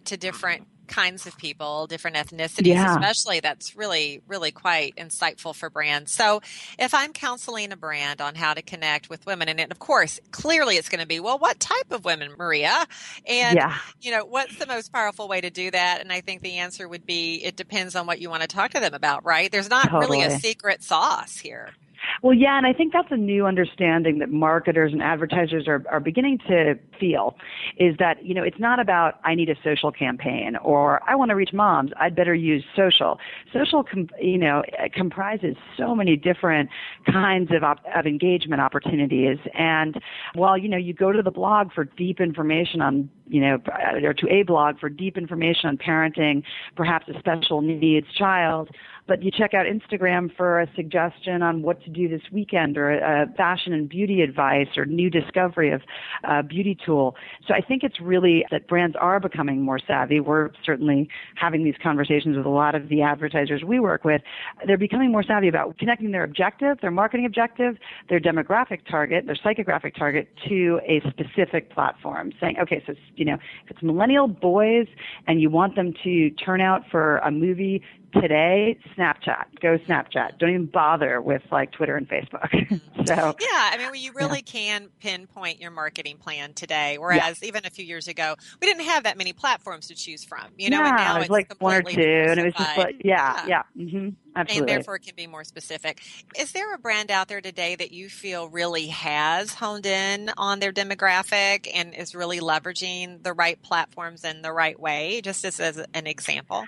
to 0.07 0.17
different 0.17 0.67
kinds 0.87 1.27
of 1.27 1.37
people, 1.37 1.87
different 1.87 2.17
ethnicities, 2.17 2.67
yeah. 2.67 2.95
especially. 2.95 3.41
That's 3.41 3.77
really, 3.77 4.23
really 4.27 4.51
quite 4.51 4.97
insightful 4.97 5.55
for 5.55 5.71
brands. 5.71 6.13
So, 6.13 6.41
if 6.79 6.95
I'm 6.95 7.13
counseling 7.13 7.73
a 7.73 7.77
brand 7.77 8.21
on 8.21 8.35
how 8.35 8.55
to 8.55 8.63
connect 8.63 9.11
with 9.11 9.27
women, 9.27 9.49
and 9.49 9.73
of 9.73 9.79
course, 9.79 10.21
clearly 10.31 10.77
it's 10.77 10.89
going 10.89 11.01
to 11.01 11.07
be, 11.07 11.21
well, 11.21 11.39
what 11.39 11.61
type 11.61 11.91
of 11.91 12.05
women, 12.05 12.33
Maria? 12.37 12.87
And, 13.27 13.57
yeah. 13.57 13.77
you 14.01 14.11
know, 14.11 14.25
what's 14.25 14.57
the 14.59 14.67
most 14.67 14.93
powerful 14.93 15.29
way 15.29 15.41
to 15.41 15.51
do 15.51 15.71
that? 15.71 16.01
And 16.01 16.13
I 16.13 16.21
think 16.21 16.43
the 16.43 16.59
answer 16.59 16.89
would 16.89 17.07
be 17.07 17.37
it 17.45 17.57
depends 17.57 17.97
on 17.97 18.07
what 18.07 18.21
you 18.21 18.31
want 18.31 18.43
to 18.43 18.49
talk 18.49 18.73
to 18.73 18.81
them 18.81 18.95
about, 18.95 19.25
right? 19.25 19.51
There's 19.51 19.71
not 19.71 19.89
totally. 19.89 20.19
really 20.19 20.35
a 20.35 20.39
secret 20.39 20.83
sauce 20.83 21.37
here. 21.37 21.71
Well, 22.21 22.35
yeah, 22.35 22.59
and 22.59 22.67
I 22.67 22.73
think 22.73 22.93
that's 22.93 23.11
a 23.11 23.17
new 23.17 23.47
understanding 23.47 24.19
that 24.19 24.31
marketers 24.31 24.93
and 24.93 25.03
advertisers 25.03 25.67
are, 25.67 25.83
are 25.91 26.01
beginning 26.01 26.39
to 26.49 26.75
feel 26.99 27.37
is 27.79 27.97
that, 27.99 28.25
you 28.25 28.35
know, 28.35 28.43
it's 28.43 28.59
not 28.59 28.79
about 28.79 29.21
I 29.25 29.35
need 29.35 29.49
a 29.49 29.57
social 29.65 29.91
campaign 29.91 30.57
or 30.63 31.01
I 31.09 31.15
want 31.15 31.31
to 31.31 31.35
reach 31.35 31.53
moms, 31.53 31.91
I'd 31.99 32.15
better 32.15 32.35
use 32.35 32.65
social. 32.77 33.19
Social, 33.53 33.83
com- 33.83 34.09
you 34.21 34.39
know, 34.39 34.63
comprises 34.95 35.57
so 35.77 35.95
many 35.95 36.17
different 36.17 36.69
kinds 37.11 37.51
of, 37.53 37.63
op- 37.63 37.85
of 37.95 38.07
engagement 38.07 38.61
opportunities. 38.61 39.39
And 39.55 40.01
while, 40.35 40.59
you 40.59 40.69
know, 40.69 40.77
you 40.77 40.93
go 40.93 41.13
to 41.13 41.23
the 41.23 41.31
blog 41.31 41.73
for 41.73 41.85
deep 41.85 42.21
information 42.21 42.81
on 42.81 43.11
you 43.33 43.41
know, 43.41 43.59
or 44.03 44.13
to 44.13 44.29
a 44.29 44.43
blog 44.43 44.79
for 44.79 44.91
deep 44.91 45.17
information 45.17 45.69
on 45.71 45.79
parenting, 45.79 46.43
perhaps 46.77 47.09
a 47.09 47.19
special 47.19 47.63
needs 47.63 48.07
child, 48.17 48.69
but 49.07 49.23
you 49.23 49.31
check 49.31 49.53
out 49.55 49.67
Instagram 49.67 50.35
for 50.37 50.61
a 50.61 50.67
suggestion 50.75 51.43
on 51.43 51.63
what 51.63 51.83
to 51.85 51.91
do 51.91 52.09
this 52.09 52.23
weekend 52.31 52.77
or 52.77 52.93
a, 52.93 53.27
fashion 53.37 53.73
and 53.73 53.89
beauty 53.89 54.21
advice 54.21 54.69
or 54.77 54.85
new 54.85 55.11
discovery 55.11 55.73
of 55.73 55.81
a 56.25 56.43
beauty 56.43 56.77
tool. 56.85 57.17
So 57.47 57.55
I 57.55 57.61
think 57.61 57.83
it's 57.83 58.01
really 58.01 58.45
that 58.51 58.69
brands 58.69 58.97
are 59.01 59.21
becoming 59.21 59.63
more 59.63 59.79
savvy. 59.85 60.21
We're 60.21 60.51
certainly 60.65 61.09
having 61.35 61.65
these 61.65 61.75
conversations 61.83 62.37
with 62.37 62.47
a 62.47 62.51
lot 62.51 62.75
of 62.75 62.89
the 62.89 63.03
advertisers 63.03 63.63
we 63.65 63.81
work 63.81 64.05
with. 64.05 64.23
They're 64.67 64.79
becoming 64.79 65.11
more 65.11 65.23
savvy 65.23 65.49
about 65.49 65.79
connecting 65.79 66.13
their 66.13 66.25
objective, 66.25 66.79
their 66.81 66.91
marketing 66.91 67.27
objective, 67.27 67.77
their 68.09 68.21
demographic 68.21 68.81
target, 68.89 69.27
their 69.27 69.37
psychographic 69.37 69.97
target 69.97 70.29
to 70.49 70.81
a 70.87 71.01
specific 71.11 71.73
platform, 71.73 72.33
saying, 72.41 72.57
okay, 72.61 72.83
so, 72.87 72.95
you 73.17 73.25
know, 73.25 73.35
if 73.35 73.71
it's 73.71 73.83
millennial 73.83 74.29
boys 74.29 74.87
and 75.27 75.41
you 75.41 75.51
want 75.51 75.75
them 75.75 75.93
to 76.05 76.31
turn 76.31 76.61
out 76.61 76.83
for 76.91 77.19
a 77.19 77.31
movie 77.31 77.83
today, 78.13 78.79
Snapchat. 78.97 79.61
Go 79.61 79.79
Snapchat. 79.79 80.39
Don't 80.39 80.51
even 80.51 80.67
bother 80.67 81.21
with 81.21 81.43
like 81.51 81.73
Twitter 81.73 81.97
and 81.97 82.09
Facebook. 82.09 82.51
so 83.07 83.15
yeah, 83.15 83.71
I 83.73 83.77
mean, 83.79 84.03
you 84.03 84.13
really 84.13 84.39
yeah. 84.47 84.53
can 84.53 84.89
pinpoint 85.01 85.61
your 85.61 85.71
marketing 85.71 86.19
plan 86.19 86.55
today, 86.55 86.99
whereas 86.99 87.41
yeah. 87.43 87.49
even 87.49 87.67
a 87.67 87.71
few 87.71 87.85
years 87.85 88.09
ago, 88.09 88.37
we 88.61 88.67
didn't 88.67 88.85
have 88.85 89.05
that 89.05 89.19
many 89.19 89.33
platforms 89.33 89.89
to 89.89 89.95
choose 89.95 90.25
from. 90.25 90.47
You 90.59 90.71
know, 90.71 90.81
yeah, 90.81 90.89
and 90.89 90.97
now 90.97 91.17
it 91.17 91.21
was 91.21 91.31
like 91.31 91.55
one 91.61 91.75
or 91.75 91.83
two, 91.83 92.01
and 92.01 92.39
it 92.39 92.45
was 92.45 92.55
just 92.55 92.77
like 92.77 93.03
yeah, 93.05 93.47
yeah. 93.47 93.63
yeah. 93.77 93.85
Mm-hmm. 93.85 94.09
Absolutely. 94.35 94.61
And 94.61 94.69
therefore, 94.69 94.97
it 94.97 95.03
can 95.03 95.15
be 95.15 95.27
more 95.27 95.45
specific. 95.45 96.01
Is 96.39 96.53
there 96.53 96.75
a 96.75 96.79
brand 96.79 97.11
out 97.11 97.29
there 97.29 97.41
today 97.41 97.75
that 97.77 97.93
you 97.93 98.09
feel 98.09 98.49
really 98.49 98.87
has 98.87 99.53
honed 99.53 99.87
in 99.87 100.31
on 100.37 100.59
their 100.59 100.73
demographic 100.73 101.69
and 101.73 101.95
is 101.95 102.15
really 102.15 102.41
leveraging 102.41 103.23
the 103.23 103.35
right 103.35 103.61
platforms 103.61 104.25
in 104.25 104.43
the 104.43 104.53
right 104.53 104.79
way? 104.79 105.21
Just 105.23 105.45
as, 105.45 105.61
as 105.61 105.85
an 105.93 106.07
example. 106.07 106.65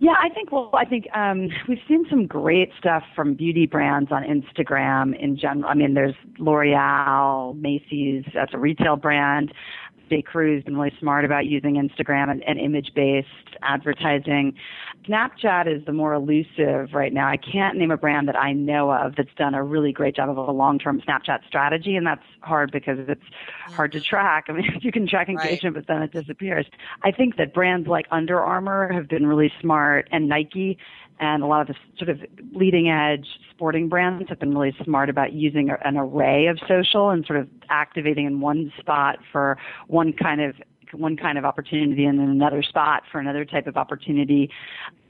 Yeah, 0.00 0.14
I 0.20 0.28
think, 0.28 0.50
well, 0.50 0.70
I 0.74 0.84
think 0.84 1.06
um, 1.14 1.48
we've 1.68 1.78
seen 1.88 2.04
some 2.10 2.26
great 2.26 2.70
stuff 2.78 3.04
from 3.14 3.34
beauty 3.34 3.66
brands 3.66 4.10
on 4.10 4.24
Instagram 4.24 5.18
in 5.18 5.36
general. 5.36 5.70
I 5.70 5.74
mean, 5.74 5.94
there's 5.94 6.16
L'Oreal, 6.38 7.56
Macy's, 7.60 8.24
that's 8.34 8.52
a 8.54 8.58
retail 8.58 8.96
brand. 8.96 9.52
J. 10.14 10.22
Crew's 10.22 10.62
been 10.62 10.76
really 10.76 10.94
smart 11.00 11.24
about 11.24 11.46
using 11.46 11.74
Instagram 11.74 12.30
and, 12.30 12.44
and 12.44 12.60
image-based 12.60 13.56
advertising. 13.62 14.54
Snapchat 15.08 15.66
is 15.66 15.84
the 15.86 15.92
more 15.92 16.14
elusive 16.14 16.90
right 16.92 17.12
now. 17.12 17.28
I 17.28 17.36
can't 17.36 17.76
name 17.76 17.90
a 17.90 17.96
brand 17.96 18.28
that 18.28 18.36
I 18.36 18.52
know 18.52 18.92
of 18.92 19.16
that's 19.16 19.34
done 19.36 19.54
a 19.54 19.64
really 19.64 19.90
great 19.90 20.14
job 20.14 20.30
of 20.30 20.36
a 20.36 20.52
long-term 20.52 21.00
Snapchat 21.00 21.44
strategy, 21.48 21.96
and 21.96 22.06
that's 22.06 22.22
hard 22.42 22.70
because 22.70 22.98
it's 23.08 23.20
hard 23.66 23.90
to 23.92 23.98
mm-hmm. 23.98 24.04
track. 24.08 24.44
I 24.48 24.52
mean, 24.52 24.70
you 24.82 24.92
can 24.92 25.08
track 25.08 25.28
engagement, 25.28 25.74
right. 25.74 25.84
but 25.84 25.92
then 25.92 26.02
it 26.02 26.12
disappears. 26.12 26.66
I 27.02 27.10
think 27.10 27.36
that 27.38 27.52
brands 27.52 27.88
like 27.88 28.06
Under 28.12 28.40
Armour 28.40 28.92
have 28.92 29.08
been 29.08 29.26
really 29.26 29.52
smart, 29.60 30.08
and 30.12 30.28
Nike 30.28 30.78
and 31.20 31.42
a 31.42 31.46
lot 31.46 31.60
of 31.62 31.68
the 31.68 31.74
sort 31.98 32.08
of 32.08 32.20
leading 32.52 32.88
edge 32.88 33.26
sporting 33.50 33.88
brands 33.88 34.28
have 34.28 34.38
been 34.40 34.56
really 34.56 34.74
smart 34.82 35.08
about 35.08 35.32
using 35.32 35.70
an 35.84 35.96
array 35.96 36.46
of 36.46 36.58
social 36.66 37.10
and 37.10 37.24
sort 37.24 37.38
of 37.38 37.48
activating 37.68 38.26
in 38.26 38.40
one 38.40 38.72
spot 38.78 39.18
for 39.32 39.56
one 39.86 40.12
kind 40.12 40.40
of 40.40 40.56
one 40.94 41.16
kind 41.16 41.38
of 41.38 41.44
opportunity 41.44 42.04
and 42.04 42.18
then 42.18 42.28
another 42.28 42.62
spot 42.62 43.02
for 43.10 43.18
another 43.18 43.44
type 43.44 43.66
of 43.66 43.76
opportunity. 43.76 44.50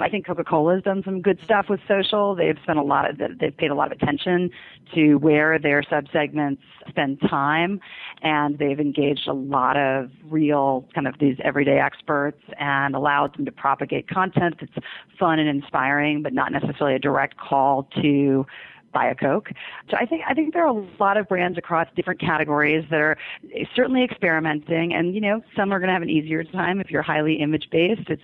I 0.00 0.08
think 0.08 0.26
Coca-Cola 0.26 0.74
has 0.74 0.82
done 0.82 1.02
some 1.04 1.22
good 1.22 1.38
stuff 1.44 1.66
with 1.68 1.80
social. 1.86 2.34
They've 2.34 2.58
spent 2.62 2.78
a 2.78 2.82
lot 2.82 3.08
of 3.08 3.18
they've 3.38 3.56
paid 3.56 3.70
a 3.70 3.74
lot 3.74 3.92
of 3.92 4.00
attention 4.00 4.50
to 4.94 5.16
where 5.16 5.58
their 5.58 5.82
subsegments 5.82 6.58
spend 6.88 7.20
time 7.20 7.80
and 8.22 8.58
they've 8.58 8.80
engaged 8.80 9.28
a 9.28 9.32
lot 9.32 9.76
of 9.76 10.10
real 10.28 10.86
kind 10.94 11.06
of 11.06 11.14
these 11.18 11.36
everyday 11.42 11.78
experts 11.78 12.40
and 12.58 12.94
allowed 12.94 13.36
them 13.36 13.44
to 13.44 13.52
propagate 13.52 14.08
content 14.08 14.56
that's 14.60 14.86
fun 15.18 15.38
and 15.38 15.48
inspiring 15.48 16.22
but 16.22 16.32
not 16.32 16.52
necessarily 16.52 16.96
a 16.96 16.98
direct 16.98 17.36
call 17.38 17.88
to 18.02 18.44
buy 18.94 19.06
a 19.10 19.14
Coke. 19.14 19.50
So 19.90 19.96
I 20.00 20.06
think 20.06 20.22
I 20.26 20.32
think 20.32 20.54
there 20.54 20.64
are 20.64 20.74
a 20.74 20.86
lot 20.98 21.16
of 21.16 21.28
brands 21.28 21.58
across 21.58 21.88
different 21.96 22.20
categories 22.20 22.86
that 22.90 23.00
are 23.00 23.18
certainly 23.74 24.04
experimenting, 24.04 24.94
and 24.94 25.14
you 25.14 25.20
know 25.20 25.42
some 25.54 25.72
are 25.72 25.78
going 25.78 25.88
to 25.88 25.92
have 25.92 26.02
an 26.02 26.08
easier 26.08 26.44
time 26.44 26.80
if 26.80 26.90
you're 26.90 27.02
highly 27.02 27.34
image 27.34 27.68
based. 27.70 28.08
It's 28.08 28.22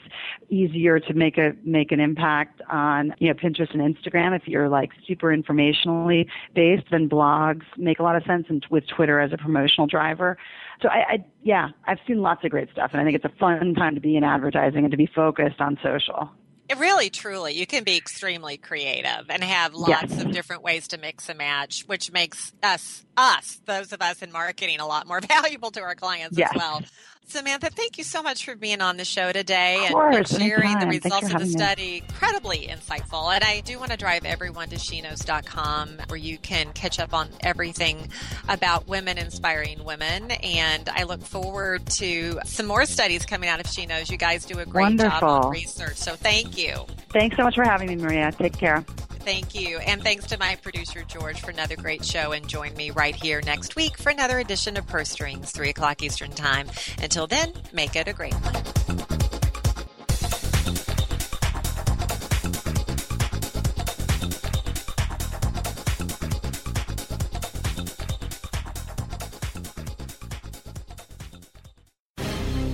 easier 0.49 1.01
to 1.01 1.13
make 1.13 1.37
a 1.37 1.53
make 1.65 1.93
an 1.93 2.01
impact 2.01 2.63
on 2.71 3.15
you 3.19 3.29
know 3.29 3.35
Pinterest 3.35 3.75
and 3.75 3.83
Instagram 3.95 4.35
if 4.35 4.47
you're 4.47 4.69
like 4.69 4.91
super 5.07 5.27
informationally 5.27 6.27
based. 6.55 6.85
Then 6.91 7.09
blogs 7.09 7.65
make 7.77 7.99
a 7.99 8.03
lot 8.03 8.17
of 8.17 8.23
sense, 8.25 8.47
and 8.49 8.65
with 8.71 8.87
Twitter 8.87 9.21
as 9.21 9.33
a 9.33 9.37
promotional 9.37 9.87
driver. 9.87 10.39
So 10.81 10.89
I, 10.89 11.15
I 11.15 11.25
yeah, 11.43 11.69
I've 11.87 11.99
seen 12.07 12.23
lots 12.23 12.45
of 12.45 12.51
great 12.51 12.71
stuff, 12.71 12.91
and 12.93 13.01
I 13.01 13.05
think 13.05 13.17
it's 13.17 13.25
a 13.25 13.39
fun 13.39 13.75
time 13.75 13.95
to 13.97 14.01
be 14.01 14.17
in 14.17 14.25
advertising 14.25 14.85
and 14.85 14.91
to 14.91 14.97
be 14.97 15.07
focused 15.07 15.61
on 15.61 15.79
social. 15.83 16.31
It 16.71 16.79
really, 16.79 17.11
truly, 17.11 17.55
you 17.55 17.67
can 17.67 17.83
be 17.83 17.97
extremely 17.97 18.57
creative 18.57 19.29
and 19.29 19.43
have 19.43 19.75
lots 19.75 20.13
yes. 20.13 20.23
of 20.23 20.31
different 20.31 20.63
ways 20.63 20.87
to 20.89 20.99
mix 20.99 21.29
and 21.29 21.37
match, 21.37 21.83
which 21.87 22.13
makes 22.13 22.53
us, 22.63 23.05
us, 23.17 23.61
those 23.67 23.93
of 23.93 24.01
us 24.01 24.23
in 24.23 24.31
marketing, 24.31 24.79
a 24.79 24.87
lot 24.87 25.09
more 25.09 25.21
valuable 25.29 25.73
to 25.73 25.81
our 25.81 25.97
clients 25.97 26.39
yes. 26.39 26.51
as 26.55 26.57
well. 26.57 26.83
Samantha, 27.27 27.71
thank 27.71 27.97
you 27.97 28.03
so 28.03 28.23
much 28.23 28.45
for 28.45 28.57
being 28.57 28.81
on 28.81 28.97
the 28.97 29.05
show 29.05 29.31
today 29.33 29.87
and, 29.87 29.95
and, 29.95 30.27
sharing 30.27 30.79
the 30.81 30.87
results 30.87 31.33
of 31.33 31.39
the 31.39 31.47
study. 31.47 32.01
Me. 32.01 32.03
Incredibly 32.09 32.67
insightful. 32.67 33.33
And 33.33 33.45
I 33.45 33.61
do 33.61 33.79
want 33.79 33.93
to 33.93 33.97
drive 33.97 34.25
everyone 34.25 34.69
to 34.71 34.77
sheknows.com 34.77 36.01
where 36.09 36.19
you 36.19 36.39
can 36.39 36.73
catch 36.73 36.99
up 36.99 37.15
on 37.15 37.29
everything 37.41 38.09
about 38.49 38.89
women 38.89 39.17
inspiring 39.17 39.85
women. 39.85 40.33
And 40.33 40.89
I 40.89 41.05
look 41.05 41.23
forward 41.23 41.87
to 41.87 42.41
some 42.45 42.67
more 42.67 42.85
studies 42.85 43.25
coming 43.25 43.49
out 43.49 43.61
of 43.61 43.69
She 43.69 43.87
Knows. 43.87 44.11
You 44.11 44.17
guys 44.17 44.45
do 44.45 44.59
a 44.59 44.67
great 44.67 44.83
Wonderful. 44.83 45.21
job 45.21 45.45
on 45.45 45.51
research. 45.53 45.97
So 45.97 46.17
thank 46.17 46.59
you. 46.59 46.85
Thanks 47.11 47.37
so 47.37 47.45
much 47.45 47.55
for 47.55 47.65
having 47.65 47.89
me, 47.89 47.97
Maria. 47.97 48.33
Take 48.33 48.59
care. 48.59 48.85
Thank 49.21 49.55
you. 49.55 49.79
And 49.79 50.03
thanks 50.03 50.27
to 50.29 50.39
my 50.39 50.57
producer, 50.57 51.05
George, 51.05 51.41
for 51.41 51.51
another 51.51 51.77
great 51.77 52.05
show. 52.05 52.33
And 52.33 52.49
join 52.49 52.75
me 52.75 52.91
right 52.91 53.15
here 53.15 53.41
next 53.43 53.77
week 53.77 53.99
for 53.99 54.11
another 54.11 54.39
edition 54.39 54.77
of 54.77 54.87
Purse 54.87 55.11
Strings, 55.11 55.53
3 55.53 55.71
o'clock 55.71 56.03
Eastern 56.03 56.31
Time. 56.31 56.69
Until 57.03 57.27
then, 57.27 57.53
make 57.73 57.97
it 57.97 58.09
a 58.09 58.13
great 58.13 58.35
one. 58.35 59.20